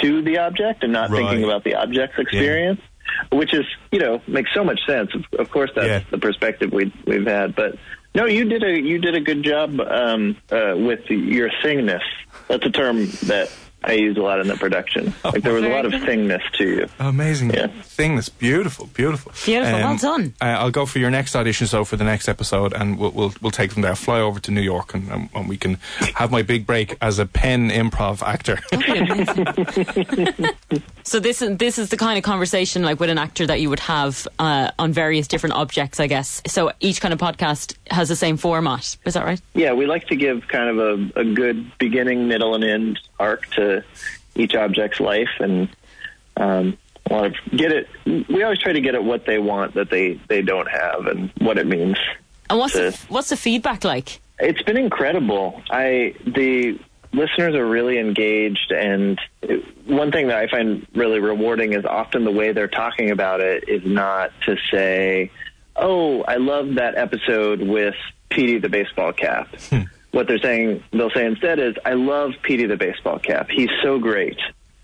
to 0.02 0.22
the 0.22 0.38
object 0.38 0.84
and 0.84 0.92
not 0.92 1.10
right. 1.10 1.20
thinking 1.20 1.44
about 1.44 1.64
the 1.64 1.74
object's 1.74 2.18
experience. 2.18 2.80
Yeah. 2.80 3.38
Which 3.38 3.54
is, 3.54 3.64
you 3.90 4.00
know, 4.00 4.20
makes 4.26 4.52
so 4.52 4.62
much 4.62 4.80
sense. 4.86 5.10
Of, 5.38 5.50
course, 5.50 5.70
that's 5.74 5.86
yeah. 5.86 6.10
the 6.10 6.18
perspective 6.18 6.70
we 6.70 6.92
we've 7.06 7.26
had. 7.26 7.56
But 7.56 7.76
no, 8.14 8.26
you 8.26 8.44
did 8.44 8.62
a 8.62 8.78
you 8.78 8.98
did 8.98 9.14
a 9.14 9.20
good 9.20 9.42
job 9.42 9.80
um, 9.80 10.36
uh, 10.52 10.74
with 10.76 11.08
your 11.08 11.48
thingness. 11.64 12.02
That's 12.48 12.66
a 12.66 12.70
term 12.70 13.06
that 13.24 13.50
I 13.88 13.92
use 13.92 14.18
a 14.18 14.21
lot 14.21 14.38
in 14.38 14.49
the 14.49 14.57
production. 14.57 15.14
Oh, 15.25 15.30
like 15.30 15.42
there 15.42 15.54
was 15.54 15.64
a 15.64 15.68
lot 15.68 15.87
of 15.87 15.92
thingness 15.92 16.42
to 16.59 16.64
you. 16.64 16.88
Amazing. 16.99 17.54
Yeah. 17.54 17.68
Thingness. 17.68 18.30
Beautiful. 18.38 18.87
Beautiful. 18.87 19.33
Beautiful. 19.47 19.76
Um, 19.76 19.83
well 19.83 19.97
done. 19.97 20.35
I'll 20.42 20.71
go 20.71 20.85
for 20.85 20.99
your 20.99 21.11
next 21.11 21.35
audition, 21.35 21.66
so 21.66 21.87
for 21.87 21.97
the 21.97 22.04
next 22.04 22.28
episode, 22.28 22.75
and 22.75 22.99
we'll 22.99 23.12
we'll, 23.12 23.33
we'll 23.40 23.50
take 23.50 23.73
from 23.73 23.83
there. 23.83 23.95
Fly 23.95 24.21
over 24.21 24.40
to 24.40 24.50
New 24.50 24.61
York, 24.61 24.92
and, 24.92 25.11
um, 25.11 25.30
and 25.35 25.49
we 25.49 25.57
can 25.57 25.78
have 26.14 26.30
my 26.30 26.42
big 26.42 26.66
break 26.66 26.99
as 27.00 27.18
a 27.18 27.25
pen 27.25 27.71
improv 27.71 28.23
actor. 28.23 28.59
so 31.02 31.18
this 31.18 31.40
is 31.40 31.57
this 31.57 31.78
is 31.78 31.88
the 31.88 31.97
kind 31.97 32.18
of 32.18 32.25
conversation 32.25 32.83
like 32.83 33.00
with 33.00 33.09
an 33.09 33.18
actor 33.18 33.47
that 33.47 33.62
you 33.62 33.71
would 33.71 33.80
have 33.80 34.28
uh, 34.38 34.71
on 34.78 34.92
various 34.92 35.26
different 35.26 35.54
objects, 35.54 35.99
I 35.99 36.09
guess. 36.09 36.42
So 36.47 36.73
each 36.80 37.00
kind 37.00 37.14
of 37.14 37.21
podcast 37.21 37.75
has 37.90 38.11
the 38.11 38.16
same 38.16 38.37
format. 38.37 38.99
Is 39.07 39.14
that 39.14 39.25
right? 39.25 39.40
Yeah, 39.54 39.73
we 39.73 39.87
like 39.87 40.09
to 40.09 40.16
give 40.16 40.47
kind 40.49 40.68
of 40.68 40.78
a, 40.78 41.21
a 41.21 41.25
good 41.25 41.78
beginning, 41.78 42.28
middle, 42.28 42.54
and 42.54 42.62
end 42.62 43.00
arc 43.18 43.48
to 43.50 43.84
each 44.34 44.54
object's 44.54 45.00
life 45.00 45.30
and 45.40 45.68
um, 46.37 46.78
want 47.10 47.34
to 47.34 47.56
get 47.56 47.72
it. 47.72 47.88
We 48.06 48.42
always 48.42 48.58
try 48.58 48.72
to 48.72 48.80
get 48.80 48.94
at 48.94 49.04
what 49.04 49.26
they 49.26 49.38
want 49.38 49.75
that 49.75 49.90
they 49.90 50.20
they 50.28 50.42
don't 50.42 50.68
have 50.68 51.06
and 51.06 51.30
what 51.38 51.58
it 51.58 51.66
means. 51.66 51.96
And 52.50 52.58
what's 52.58 52.75
to, 52.75 52.90
the, 52.90 52.98
what's 53.08 53.28
the 53.28 53.37
feedback 53.37 53.84
like? 53.84 54.20
It's 54.38 54.62
been 54.62 54.76
incredible. 54.76 55.62
I 55.70 56.14
the 56.26 56.78
listeners 57.12 57.54
are 57.54 57.66
really 57.66 57.98
engaged 57.98 58.70
and 58.70 59.18
one 59.87 60.12
thing 60.12 60.28
that 60.28 60.37
I 60.37 60.46
find 60.46 60.87
really 60.94 61.20
rewarding 61.20 61.72
is 61.72 61.84
often 61.87 62.25
the 62.25 62.30
way 62.30 62.52
they're 62.52 62.68
talking 62.68 63.10
about 63.10 63.40
it 63.40 63.68
is 63.68 63.82
not 63.84 64.30
to 64.42 64.56
say, 64.70 65.30
"Oh, 65.75 66.22
I 66.22 66.37
love 66.37 66.75
that 66.75 66.96
episode 66.96 67.62
with 67.62 67.94
Petey 68.30 68.58
the 68.58 68.68
baseball 68.68 69.12
cap." 69.12 69.48
What 70.10 70.26
they're 70.26 70.38
saying, 70.38 70.82
they'll 70.92 71.10
say 71.10 71.26
instead 71.26 71.58
is, 71.58 71.74
I 71.84 71.92
love 71.92 72.32
Petey 72.42 72.66
the 72.66 72.76
baseball 72.76 73.18
cap. 73.18 73.48
He's 73.50 73.70
so 73.82 73.98
great. 73.98 74.38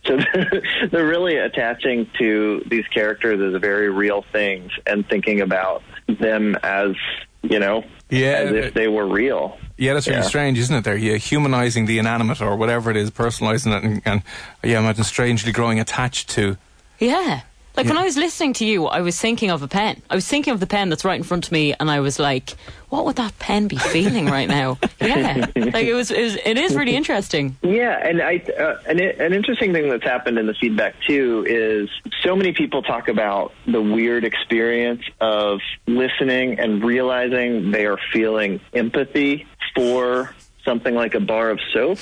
So 0.04 0.19
they're 0.90 1.07
really 1.07 1.37
attaching 1.37 2.11
to 2.19 2.62
these 2.66 2.87
characters 2.88 3.40
as 3.40 3.61
very 3.61 3.90
real 3.90 4.23
things 4.33 4.71
and 4.87 5.09
thinking 5.09 5.40
about 5.40 5.83
them 6.07 6.57
as, 6.62 6.95
you 7.43 7.59
know, 7.59 7.85
yeah, 8.11 8.33
as 8.33 8.52
if 8.52 8.64
uh, 8.66 8.71
they 8.75 8.88
were 8.88 9.07
real. 9.07 9.59
Yeah, 9.78 9.95
that's 9.95 10.07
really 10.07 10.21
yeah. 10.21 10.26
strange, 10.26 10.59
isn't 10.59 10.76
it? 10.76 10.85
They're 10.85 10.97
yeah, 10.97 11.16
humanizing 11.16 11.87
the 11.87 11.99
inanimate 11.99 12.40
or 12.40 12.57
whatever 12.57 12.90
it 12.90 12.97
is, 12.97 13.11
personalizing 13.11 13.76
it, 13.76 13.85
and, 13.85 14.02
and 14.04 14.23
yeah, 14.62 14.78
imagine 14.78 15.04
strangely 15.04 15.52
growing 15.52 15.81
attached 15.81 16.28
to. 16.31 16.57
Yeah. 16.99 17.40
Like 17.76 17.87
yeah. 17.87 17.93
when 17.93 17.99
I 17.99 18.04
was 18.04 18.16
listening 18.16 18.52
to 18.54 18.64
you, 18.64 18.87
I 18.87 19.00
was 19.00 19.21
thinking 19.21 19.50
of 19.50 19.62
a 19.62 19.69
pen. 19.69 20.00
I 20.09 20.14
was 20.14 20.28
thinking 20.28 20.52
of 20.52 20.61
the 20.61 20.66
pen 20.66 20.90
that's 20.90 21.04
right 21.04 21.16
in 21.16 21.25
front 21.25 21.47
of 21.47 21.52
me, 21.52 21.75
and 21.78 21.90
I 21.90 22.00
was 22.00 22.21
like, 22.21 22.54
"What 22.88 23.04
would 23.04 23.16
that 23.16 23.37
pen 23.40 23.66
be 23.66 23.76
feeling 23.76 24.26
right 24.26 24.49
now?" 24.49 24.78
Yeah, 25.00 25.47
like 25.54 25.85
it 25.85 25.93
was, 25.93 26.11
it 26.11 26.23
was. 26.23 26.37
It 26.37 26.57
is 26.57 26.75
really 26.75 26.97
interesting. 26.97 27.57
Yeah, 27.62 27.99
and 28.02 28.23
I, 28.23 28.37
uh, 28.59 28.76
an, 28.87 29.00
an 29.00 29.35
interesting 29.35 29.73
thing 29.73 29.90
that's 29.90 30.04
happened 30.04 30.38
in 30.38 30.47
the 30.47 30.54
feedback 30.54 30.95
too 31.07 31.45
is 31.47 31.90
so 32.23 32.35
many 32.35 32.52
people 32.52 32.83
talk 32.83 33.09
about 33.09 33.52
the 33.66 33.83
weird 33.83 34.25
experience 34.25 35.02
of 35.21 35.61
listening 35.87 36.59
and 36.59 36.83
realizing 36.83 37.71
they 37.71 37.85
are 37.85 37.99
feeling 38.12 38.61
empathy 38.73 39.47
for 39.75 40.35
something 40.64 40.95
like 40.95 41.14
a 41.14 41.21
bar 41.21 41.50
of 41.50 41.61
soap, 41.73 41.99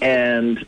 and 0.00 0.64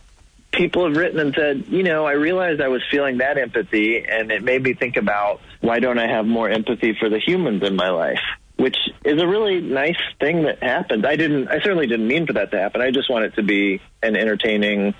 people 0.56 0.86
have 0.86 0.96
written 0.96 1.20
and 1.20 1.34
said, 1.34 1.66
you 1.68 1.82
know, 1.82 2.06
I 2.06 2.12
realized 2.12 2.60
I 2.60 2.68
was 2.68 2.82
feeling 2.90 3.18
that 3.18 3.38
empathy, 3.38 4.04
and 4.04 4.30
it 4.30 4.42
made 4.42 4.62
me 4.62 4.74
think 4.74 4.96
about 4.96 5.40
why 5.60 5.80
don't 5.80 5.98
I 5.98 6.08
have 6.08 6.26
more 6.26 6.48
empathy 6.48 6.96
for 6.98 7.08
the 7.08 7.18
humans 7.18 7.62
in 7.62 7.76
my 7.76 7.90
life? 7.90 8.20
Which 8.56 8.76
is 9.04 9.20
a 9.20 9.26
really 9.26 9.60
nice 9.60 9.98
thing 10.20 10.44
that 10.44 10.62
happened. 10.62 11.06
I 11.06 11.16
didn't, 11.16 11.48
I 11.48 11.60
certainly 11.60 11.86
didn't 11.86 12.06
mean 12.06 12.26
for 12.26 12.34
that 12.34 12.50
to 12.52 12.58
happen. 12.58 12.80
I 12.80 12.90
just 12.90 13.10
want 13.10 13.24
it 13.24 13.34
to 13.34 13.42
be 13.42 13.80
an 14.02 14.16
entertaining, 14.16 14.94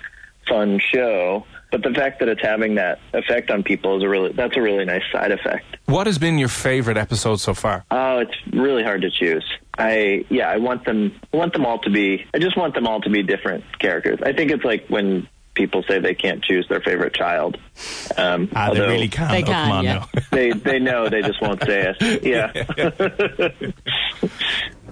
fun 0.47 0.79
show. 0.93 1.45
But 1.71 1.81
the 1.81 1.91
fact 1.91 2.19
that 2.19 2.29
it's 2.29 2.41
having 2.41 2.75
that 2.75 2.99
effect 3.13 3.49
on 3.51 3.63
people 3.63 3.97
is 3.97 4.03
a 4.03 4.09
really, 4.09 4.31
that's 4.33 4.55
a 4.55 4.61
really 4.61 4.85
nice 4.85 5.01
side 5.11 5.31
effect. 5.31 5.65
What 5.85 6.07
has 6.07 6.17
been 6.17 6.37
your 6.37 6.47
favorite 6.47 6.97
episode 6.97 7.37
so 7.37 7.53
far? 7.53 7.85
Oh, 7.91 8.19
it's 8.19 8.35
really 8.53 8.83
hard 8.83 9.01
to 9.01 9.09
choose. 9.09 9.45
I, 9.77 10.25
yeah, 10.29 10.49
I 10.49 10.57
want 10.57 10.85
them, 10.85 11.19
I 11.33 11.37
want 11.37 11.53
them 11.53 11.65
all 11.65 11.79
to 11.79 11.89
be, 11.89 12.25
I 12.33 12.39
just 12.39 12.55
want 12.57 12.75
them 12.75 12.87
all 12.87 13.01
to 13.01 13.09
be 13.09 13.23
different 13.23 13.63
characters. 13.79 14.19
I 14.23 14.31
think 14.33 14.51
it's 14.51 14.63
like 14.63 14.87
when 14.87 15.27
people 15.55 15.83
say 15.87 15.99
they 15.99 16.13
can't 16.15 16.43
choose 16.43 16.67
their 16.69 16.81
favorite 16.81 17.13
child. 17.13 17.57
Um, 18.17 18.49
Ah, 18.55 18.71
they 18.73 18.81
really 18.81 19.07
can. 19.07 19.31
They 19.31 19.41
though. 19.41 19.47
can, 19.51 19.71
on 19.71 19.83
yeah. 19.83 19.93
now. 19.93 20.09
They 20.31 20.51
they 20.51 20.79
know 20.79 21.09
they 21.09 21.21
just 21.21 21.41
won't 21.41 21.63
say 21.63 21.93
it. 21.97 23.73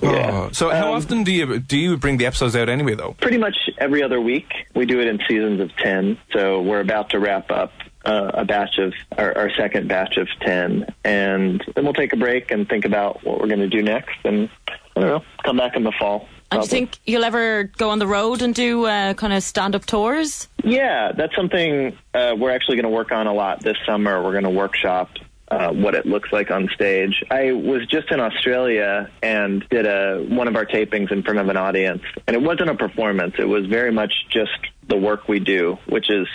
Yeah. 0.02 0.32
Oh, 0.34 0.50
so 0.52 0.70
how 0.70 0.90
Um, 0.90 0.96
often 0.96 1.24
do 1.24 1.32
you 1.32 1.60
do 1.60 1.78
you 1.78 1.98
bring 1.98 2.18
the 2.18 2.26
episodes 2.26 2.56
out 2.56 2.68
anyway 2.68 2.96
though? 2.96 3.16
Pretty 3.22 3.38
much 3.38 3.56
every 3.78 4.04
other 4.04 4.20
week. 4.20 4.52
We 4.76 4.86
do 4.86 5.00
it 5.00 5.08
in 5.08 5.20
seasons 5.28 5.62
of 5.62 5.74
10. 5.78 6.18
So 6.34 6.62
we're 6.62 6.82
about 6.82 7.10
to 7.12 7.20
wrap 7.20 7.50
up 7.52 7.72
uh, 8.04 8.32
a 8.34 8.44
batch 8.44 8.80
of 8.80 8.94
our, 9.18 9.38
our 9.38 9.50
second 9.56 9.88
batch 9.88 10.18
of 10.18 10.28
10. 10.42 10.88
And 11.06 11.64
then 11.74 11.84
we'll 11.86 11.94
take 11.94 12.12
a 12.12 12.18
break 12.18 12.52
and 12.52 12.68
think 12.68 12.84
about 12.86 13.24
what 13.24 13.40
we're 13.40 13.48
going 13.48 13.62
to 13.62 13.70
do 13.70 13.82
next. 13.82 14.18
And 14.26 14.50
I 14.68 15.00
don't 15.00 15.10
know, 15.10 15.24
come 15.46 15.56
back 15.58 15.76
in 15.78 15.84
the 15.84 15.94
fall. 15.98 16.28
And 16.54 16.70
do 16.70 16.76
you 16.76 16.82
think 16.82 17.00
you'll 17.06 17.24
ever 17.24 17.64
go 17.64 17.90
on 17.90 18.00
the 18.00 18.08
road 18.08 18.42
and 18.42 18.54
do 18.54 18.86
uh, 18.86 19.14
kind 19.14 19.34
of 19.34 19.44
stand 19.44 19.76
up 19.76 19.86
tours? 19.86 20.48
Yeah, 20.64 21.12
that's 21.12 21.36
something 21.36 21.98
uh, 22.14 22.36
we're 22.38 22.52
actually 22.52 22.78
going 22.78 22.84
to 22.84 22.96
work 22.96 23.12
on 23.12 23.28
a 23.28 23.34
lot 23.34 23.62
this 23.62 23.78
summer. 23.86 24.24
We're 24.24 24.32
going 24.32 24.44
to 24.44 24.50
workshop 24.50 25.10
uh, 25.52 25.72
what 25.72 25.94
it 25.96 26.06
looks 26.06 26.32
like 26.32 26.52
on 26.52 26.70
stage. 26.74 27.24
I 27.30 27.52
was 27.52 27.86
just 27.88 28.12
in 28.12 28.20
Australia 28.20 29.10
and 29.22 29.68
did 29.70 29.86
a 29.86 30.26
one 30.28 30.48
of 30.48 30.56
our 30.56 30.66
tapings 30.66 31.12
in 31.12 31.24
front 31.24 31.40
of 31.40 31.50
an 31.50 31.58
audience, 31.58 32.04
and 32.28 32.36
it 32.36 32.42
wasn't 32.42 32.70
a 32.70 32.76
performance. 32.76 33.36
It 33.38 33.48
was 33.48 33.66
very 33.66 33.92
much 33.92 34.14
just 34.30 34.52
the 34.88 34.98
work 34.98 35.28
we 35.28 35.40
do, 35.40 35.78
which 35.88 36.10
is, 36.10 36.28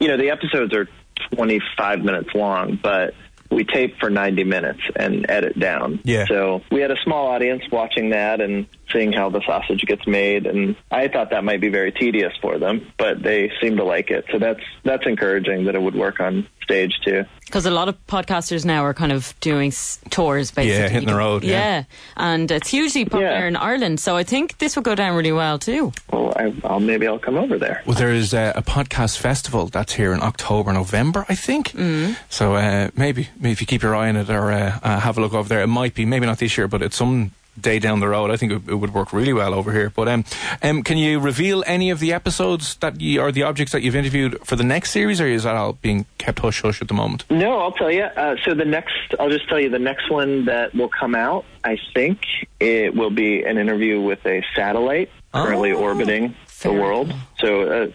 you 0.00 0.08
know, 0.08 0.16
the 0.16 0.30
episodes 0.30 0.74
are 0.74 0.88
25 1.32 2.00
minutes 2.00 2.30
long, 2.34 2.78
but 2.82 3.14
we 3.50 3.64
tape 3.64 3.98
for 3.98 4.10
90 4.10 4.44
minutes 4.44 4.80
and 4.96 5.26
edit 5.28 5.58
down. 5.58 6.00
Yeah. 6.02 6.26
So 6.26 6.62
we 6.70 6.80
had 6.80 6.90
a 6.90 7.00
small 7.04 7.26
audience 7.28 7.62
watching 7.70 8.10
that 8.10 8.40
and 8.40 8.66
seeing 8.92 9.12
how 9.12 9.30
the 9.30 9.40
sausage 9.46 9.82
gets 9.86 10.06
made, 10.06 10.46
and 10.46 10.76
I 10.90 11.08
thought 11.08 11.30
that 11.30 11.44
might 11.44 11.60
be 11.60 11.68
very 11.68 11.92
tedious 11.92 12.32
for 12.40 12.58
them, 12.58 12.86
but 12.98 13.22
they 13.22 13.50
seem 13.60 13.76
to 13.76 13.84
like 13.84 14.10
it. 14.10 14.24
So 14.32 14.38
that's 14.38 14.60
that's 14.84 15.06
encouraging 15.06 15.64
that 15.64 15.74
it 15.74 15.82
would 15.82 15.94
work 15.94 16.20
on 16.20 16.46
stage 16.62 16.98
too. 17.04 17.24
Because 17.46 17.66
a 17.66 17.70
lot 17.70 17.88
of 17.88 18.06
podcasters 18.06 18.64
now 18.64 18.84
are 18.84 18.94
kind 18.94 19.12
of 19.12 19.34
doing 19.40 19.68
s- 19.68 19.98
tours, 20.10 20.50
basically. 20.50 20.78
Yeah, 20.78 20.88
hitting 20.88 21.08
the 21.08 21.14
road, 21.14 21.44
yeah. 21.44 21.84
and 22.16 22.50
it's 22.50 22.70
hugely 22.70 23.04
popular 23.04 23.26
Yeah. 23.32 23.46
in 23.48 23.56
Ireland. 23.56 24.00
So 24.00 24.16
I 24.16 24.24
think 24.24 24.58
this 24.58 24.74
would 24.76 24.84
go 24.84 24.94
down 24.94 25.14
really 25.14 25.32
well 25.32 25.58
too. 25.58 25.92
Well, 26.10 26.32
I, 26.36 26.52
I'll 26.64 26.80
maybe 26.80 27.06
I'll 27.06 27.18
come 27.18 27.36
over 27.36 27.58
there. 27.58 27.82
Well, 27.86 27.96
there 27.96 28.12
is 28.12 28.32
uh, 28.32 28.52
a 28.56 28.62
podcast 28.62 29.18
festival 29.18 29.66
that's 29.66 29.92
here 29.94 30.12
in 30.14 30.22
October, 30.22 30.72
November, 30.72 31.26
I 31.28 31.34
think. 31.34 31.72
Mm. 31.72 32.16
So 32.30 32.54
uh, 32.54 32.88
maybe, 32.96 33.28
maybe 33.36 33.52
if 33.52 33.60
you 33.60 33.66
keep 33.66 33.82
your 33.82 33.94
eye 33.94 34.08
on 34.08 34.16
it 34.16 34.30
or 34.30 34.50
uh, 34.50 34.78
uh, 34.82 35.00
have 35.00 35.18
a 35.18 35.20
look 35.20 35.34
over 35.34 35.48
there, 35.48 35.60
it 35.62 35.66
might 35.68 35.94
be 35.94 36.06
maybe 36.06 36.24
not 36.26 36.38
this 36.38 36.56
year, 36.56 36.66
but 36.66 36.80
it's 36.82 36.96
some 36.96 37.32
day 37.60 37.78
down 37.78 38.00
the 38.00 38.08
road. 38.08 38.30
I 38.30 38.36
think 38.36 38.52
it, 38.52 38.62
it 38.68 38.74
would 38.74 38.92
work 38.94 39.12
really 39.12 39.32
well 39.32 39.54
over 39.54 39.72
here. 39.72 39.90
But 39.90 40.08
um, 40.08 40.24
um, 40.62 40.82
can 40.82 40.98
you 40.98 41.20
reveal 41.20 41.62
any 41.66 41.90
of 41.90 42.00
the 42.00 42.12
episodes 42.12 42.76
that 42.76 43.00
you 43.00 43.20
or 43.20 43.32
the 43.32 43.42
objects 43.42 43.72
that 43.72 43.82
you've 43.82 43.96
interviewed 43.96 44.38
for 44.44 44.56
the 44.56 44.64
next 44.64 44.90
series, 44.90 45.20
or 45.20 45.26
is 45.26 45.44
that 45.44 45.54
all 45.56 45.74
being 45.74 46.06
kept 46.18 46.40
hush 46.40 46.62
hush 46.62 46.80
at 46.82 46.88
the 46.88 46.94
moment? 46.94 47.24
No, 47.30 47.58
I'll 47.60 47.72
tell 47.72 47.90
you. 47.90 48.04
Uh, 48.04 48.36
so 48.44 48.54
the 48.54 48.64
next, 48.64 49.14
I'll 49.18 49.30
just 49.30 49.48
tell 49.48 49.60
you 49.60 49.70
the 49.70 49.78
next 49.78 50.10
one 50.10 50.46
that 50.46 50.74
will 50.74 50.88
come 50.88 51.14
out. 51.14 51.44
I 51.62 51.78
think 51.94 52.18
it 52.60 52.94
will 52.94 53.10
be 53.10 53.42
an 53.42 53.58
interview 53.58 54.00
with 54.00 54.24
a 54.26 54.42
satellite 54.54 55.10
currently 55.32 55.72
Oh, 55.72 55.82
orbiting 55.82 56.34
the 56.62 56.72
world. 56.72 57.12
So 57.38 57.84
a 57.84 57.92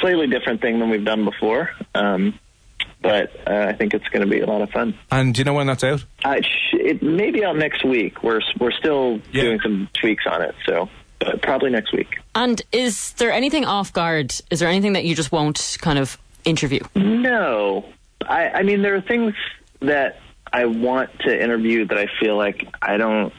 slightly 0.00 0.26
different 0.26 0.60
thing 0.60 0.78
than 0.78 0.90
we've 0.90 1.04
done 1.04 1.24
before. 1.24 1.70
Um, 1.94 2.38
but 3.02 3.30
uh, 3.46 3.66
I 3.68 3.72
think 3.72 3.94
it's 3.94 4.06
going 4.08 4.22
to 4.22 4.30
be 4.30 4.40
a 4.40 4.46
lot 4.46 4.62
of 4.62 4.70
fun. 4.70 4.96
And 5.10 5.34
do 5.34 5.40
you 5.40 5.44
know 5.44 5.54
when 5.54 5.66
that's 5.66 5.84
out? 5.84 6.04
Uh, 6.24 6.36
it, 6.38 6.44
sh- 6.46 6.74
it 6.74 7.02
may 7.02 7.30
be 7.30 7.44
out 7.44 7.56
next 7.56 7.84
week. 7.84 8.22
We're 8.22 8.40
we're 8.60 8.72
still 8.72 9.20
Yeah. 9.32 9.42
doing 9.42 9.60
some 9.62 9.88
tweaks 10.00 10.24
on 10.26 10.42
it, 10.42 10.54
so 10.66 10.88
but 11.18 11.42
probably 11.42 11.70
next 11.70 11.92
week. 11.92 12.18
And 12.34 12.60
is 12.72 13.12
there 13.14 13.32
anything 13.32 13.64
off 13.64 13.92
guard? 13.92 14.32
Is 14.50 14.60
there 14.60 14.68
anything 14.68 14.94
that 14.94 15.04
you 15.04 15.14
just 15.14 15.30
won't 15.32 15.78
kind 15.80 15.98
of 15.98 16.16
interview? 16.44 16.80
No, 16.94 17.84
I, 18.26 18.48
I 18.48 18.62
mean 18.62 18.82
there 18.82 18.94
are 18.96 19.00
things 19.00 19.34
that 19.80 20.20
I 20.52 20.66
want 20.66 21.10
to 21.20 21.42
interview 21.42 21.86
that 21.86 21.98
I 21.98 22.06
feel 22.20 22.36
like 22.36 22.66
I 22.80 22.96
don't 22.96 23.32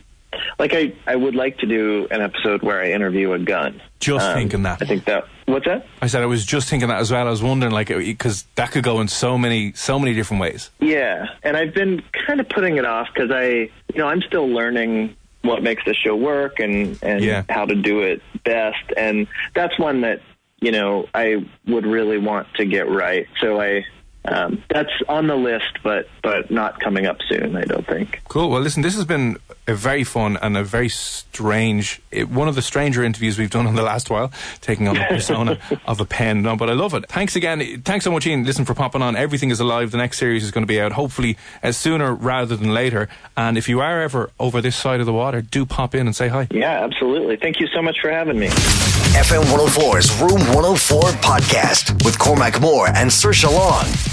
like. 0.59 0.73
I 0.73 0.93
I 1.07 1.15
would 1.15 1.35
like 1.35 1.59
to 1.59 1.65
do 1.67 2.07
an 2.11 2.21
episode 2.21 2.63
where 2.63 2.81
I 2.81 2.91
interview 2.91 3.33
a 3.33 3.39
gun. 3.39 3.81
Just 3.99 4.25
Um, 4.25 4.33
thinking 4.35 4.63
that. 4.63 4.81
I 4.81 4.85
think 4.85 5.05
that. 5.05 5.25
What's 5.45 5.65
that? 5.65 5.85
I 6.01 6.07
said 6.07 6.21
I 6.23 6.25
was 6.25 6.45
just 6.45 6.69
thinking 6.69 6.89
that 6.89 6.99
as 6.99 7.11
well. 7.11 7.27
I 7.27 7.29
was 7.29 7.43
wondering, 7.43 7.71
like, 7.73 7.89
because 7.89 8.43
that 8.55 8.71
could 8.71 8.83
go 8.83 9.01
in 9.01 9.07
so 9.07 9.37
many, 9.37 9.73
so 9.73 9.99
many 9.99 10.13
different 10.13 10.41
ways. 10.41 10.69
Yeah, 10.79 11.25
and 11.43 11.57
I've 11.57 11.73
been 11.73 12.01
kind 12.27 12.39
of 12.39 12.47
putting 12.49 12.77
it 12.77 12.85
off 12.85 13.07
because 13.13 13.29
I, 13.31 13.45
you 13.49 13.97
know, 13.97 14.07
I'm 14.07 14.21
still 14.21 14.47
learning 14.47 15.15
what 15.41 15.61
makes 15.61 15.83
the 15.85 15.93
show 15.93 16.15
work 16.15 16.59
and 16.59 16.97
and 17.03 17.21
Yeah. 17.23 17.43
how 17.49 17.65
to 17.65 17.75
do 17.75 17.99
it 18.01 18.21
best, 18.45 18.83
and 18.95 19.27
that's 19.53 19.77
one 19.77 20.01
that 20.01 20.21
you 20.61 20.71
know 20.71 21.07
I 21.13 21.45
would 21.67 21.85
really 21.85 22.17
want 22.17 22.47
to 22.55 22.65
get 22.65 22.87
right. 22.89 23.27
So 23.41 23.59
I, 23.59 23.85
um, 24.25 24.63
that's 24.69 24.91
on 25.09 25.27
the 25.27 25.35
list, 25.35 25.79
but 25.83 26.07
but 26.21 26.49
not 26.49 26.79
coming 26.79 27.05
up 27.05 27.17
soon. 27.27 27.55
I 27.55 27.63
don't 27.63 27.85
think. 27.85 28.21
Cool. 28.29 28.49
Well, 28.49 28.61
listen, 28.61 28.81
this 28.81 28.95
has 28.95 29.05
been 29.05 29.37
a 29.67 29.73
very 29.75 30.03
fun 30.03 30.37
and 30.41 30.57
a 30.57 30.63
very 30.63 30.89
strange, 30.89 32.01
it, 32.11 32.29
one 32.29 32.47
of 32.47 32.55
the 32.55 32.61
stranger 32.61 33.03
interviews 33.03 33.37
we've 33.37 33.49
done 33.49 33.65
in 33.65 33.75
the 33.75 33.81
last 33.83 34.09
while, 34.09 34.31
taking 34.61 34.87
on 34.87 34.95
the 34.95 35.05
persona 35.09 35.57
of 35.85 35.99
a 35.99 36.05
pen. 36.05 36.41
No, 36.41 36.55
but 36.55 36.69
I 36.69 36.73
love 36.73 36.93
it. 36.93 37.07
Thanks 37.07 37.35
again. 37.35 37.81
Thanks 37.81 38.03
so 38.05 38.11
much, 38.11 38.27
Ian. 38.27 38.43
Listen 38.43 38.65
for 38.65 38.73
popping 38.73 39.01
on. 39.01 39.15
Everything 39.15 39.51
is 39.51 39.59
alive. 39.59 39.91
The 39.91 39.97
next 39.97 40.17
series 40.17 40.43
is 40.43 40.51
going 40.51 40.63
to 40.63 40.67
be 40.67 40.79
out 40.81 40.93
hopefully 40.93 41.37
as 41.61 41.77
sooner 41.77 42.13
rather 42.13 42.55
than 42.55 42.73
later. 42.73 43.09
And 43.37 43.57
if 43.57 43.69
you 43.69 43.79
are 43.79 44.01
ever 44.01 44.31
over 44.39 44.61
this 44.61 44.75
side 44.75 44.99
of 44.99 45.05
the 45.05 45.13
water, 45.13 45.41
do 45.41 45.65
pop 45.65 45.95
in 45.95 46.07
and 46.07 46.15
say 46.15 46.27
hi. 46.27 46.47
Yeah, 46.51 46.83
absolutely. 46.83 47.37
Thank 47.37 47.59
you 47.59 47.67
so 47.67 47.81
much 47.81 47.99
for 48.01 48.09
having 48.09 48.39
me. 48.39 48.47
FM 48.47 49.43
104's 49.43 50.19
Room 50.21 50.39
104 50.55 51.01
podcast 51.21 52.03
with 52.03 52.17
Cormac 52.19 52.59
Moore 52.59 52.87
and 52.87 53.09
Saoirse 53.09 53.51
Long. 53.51 54.12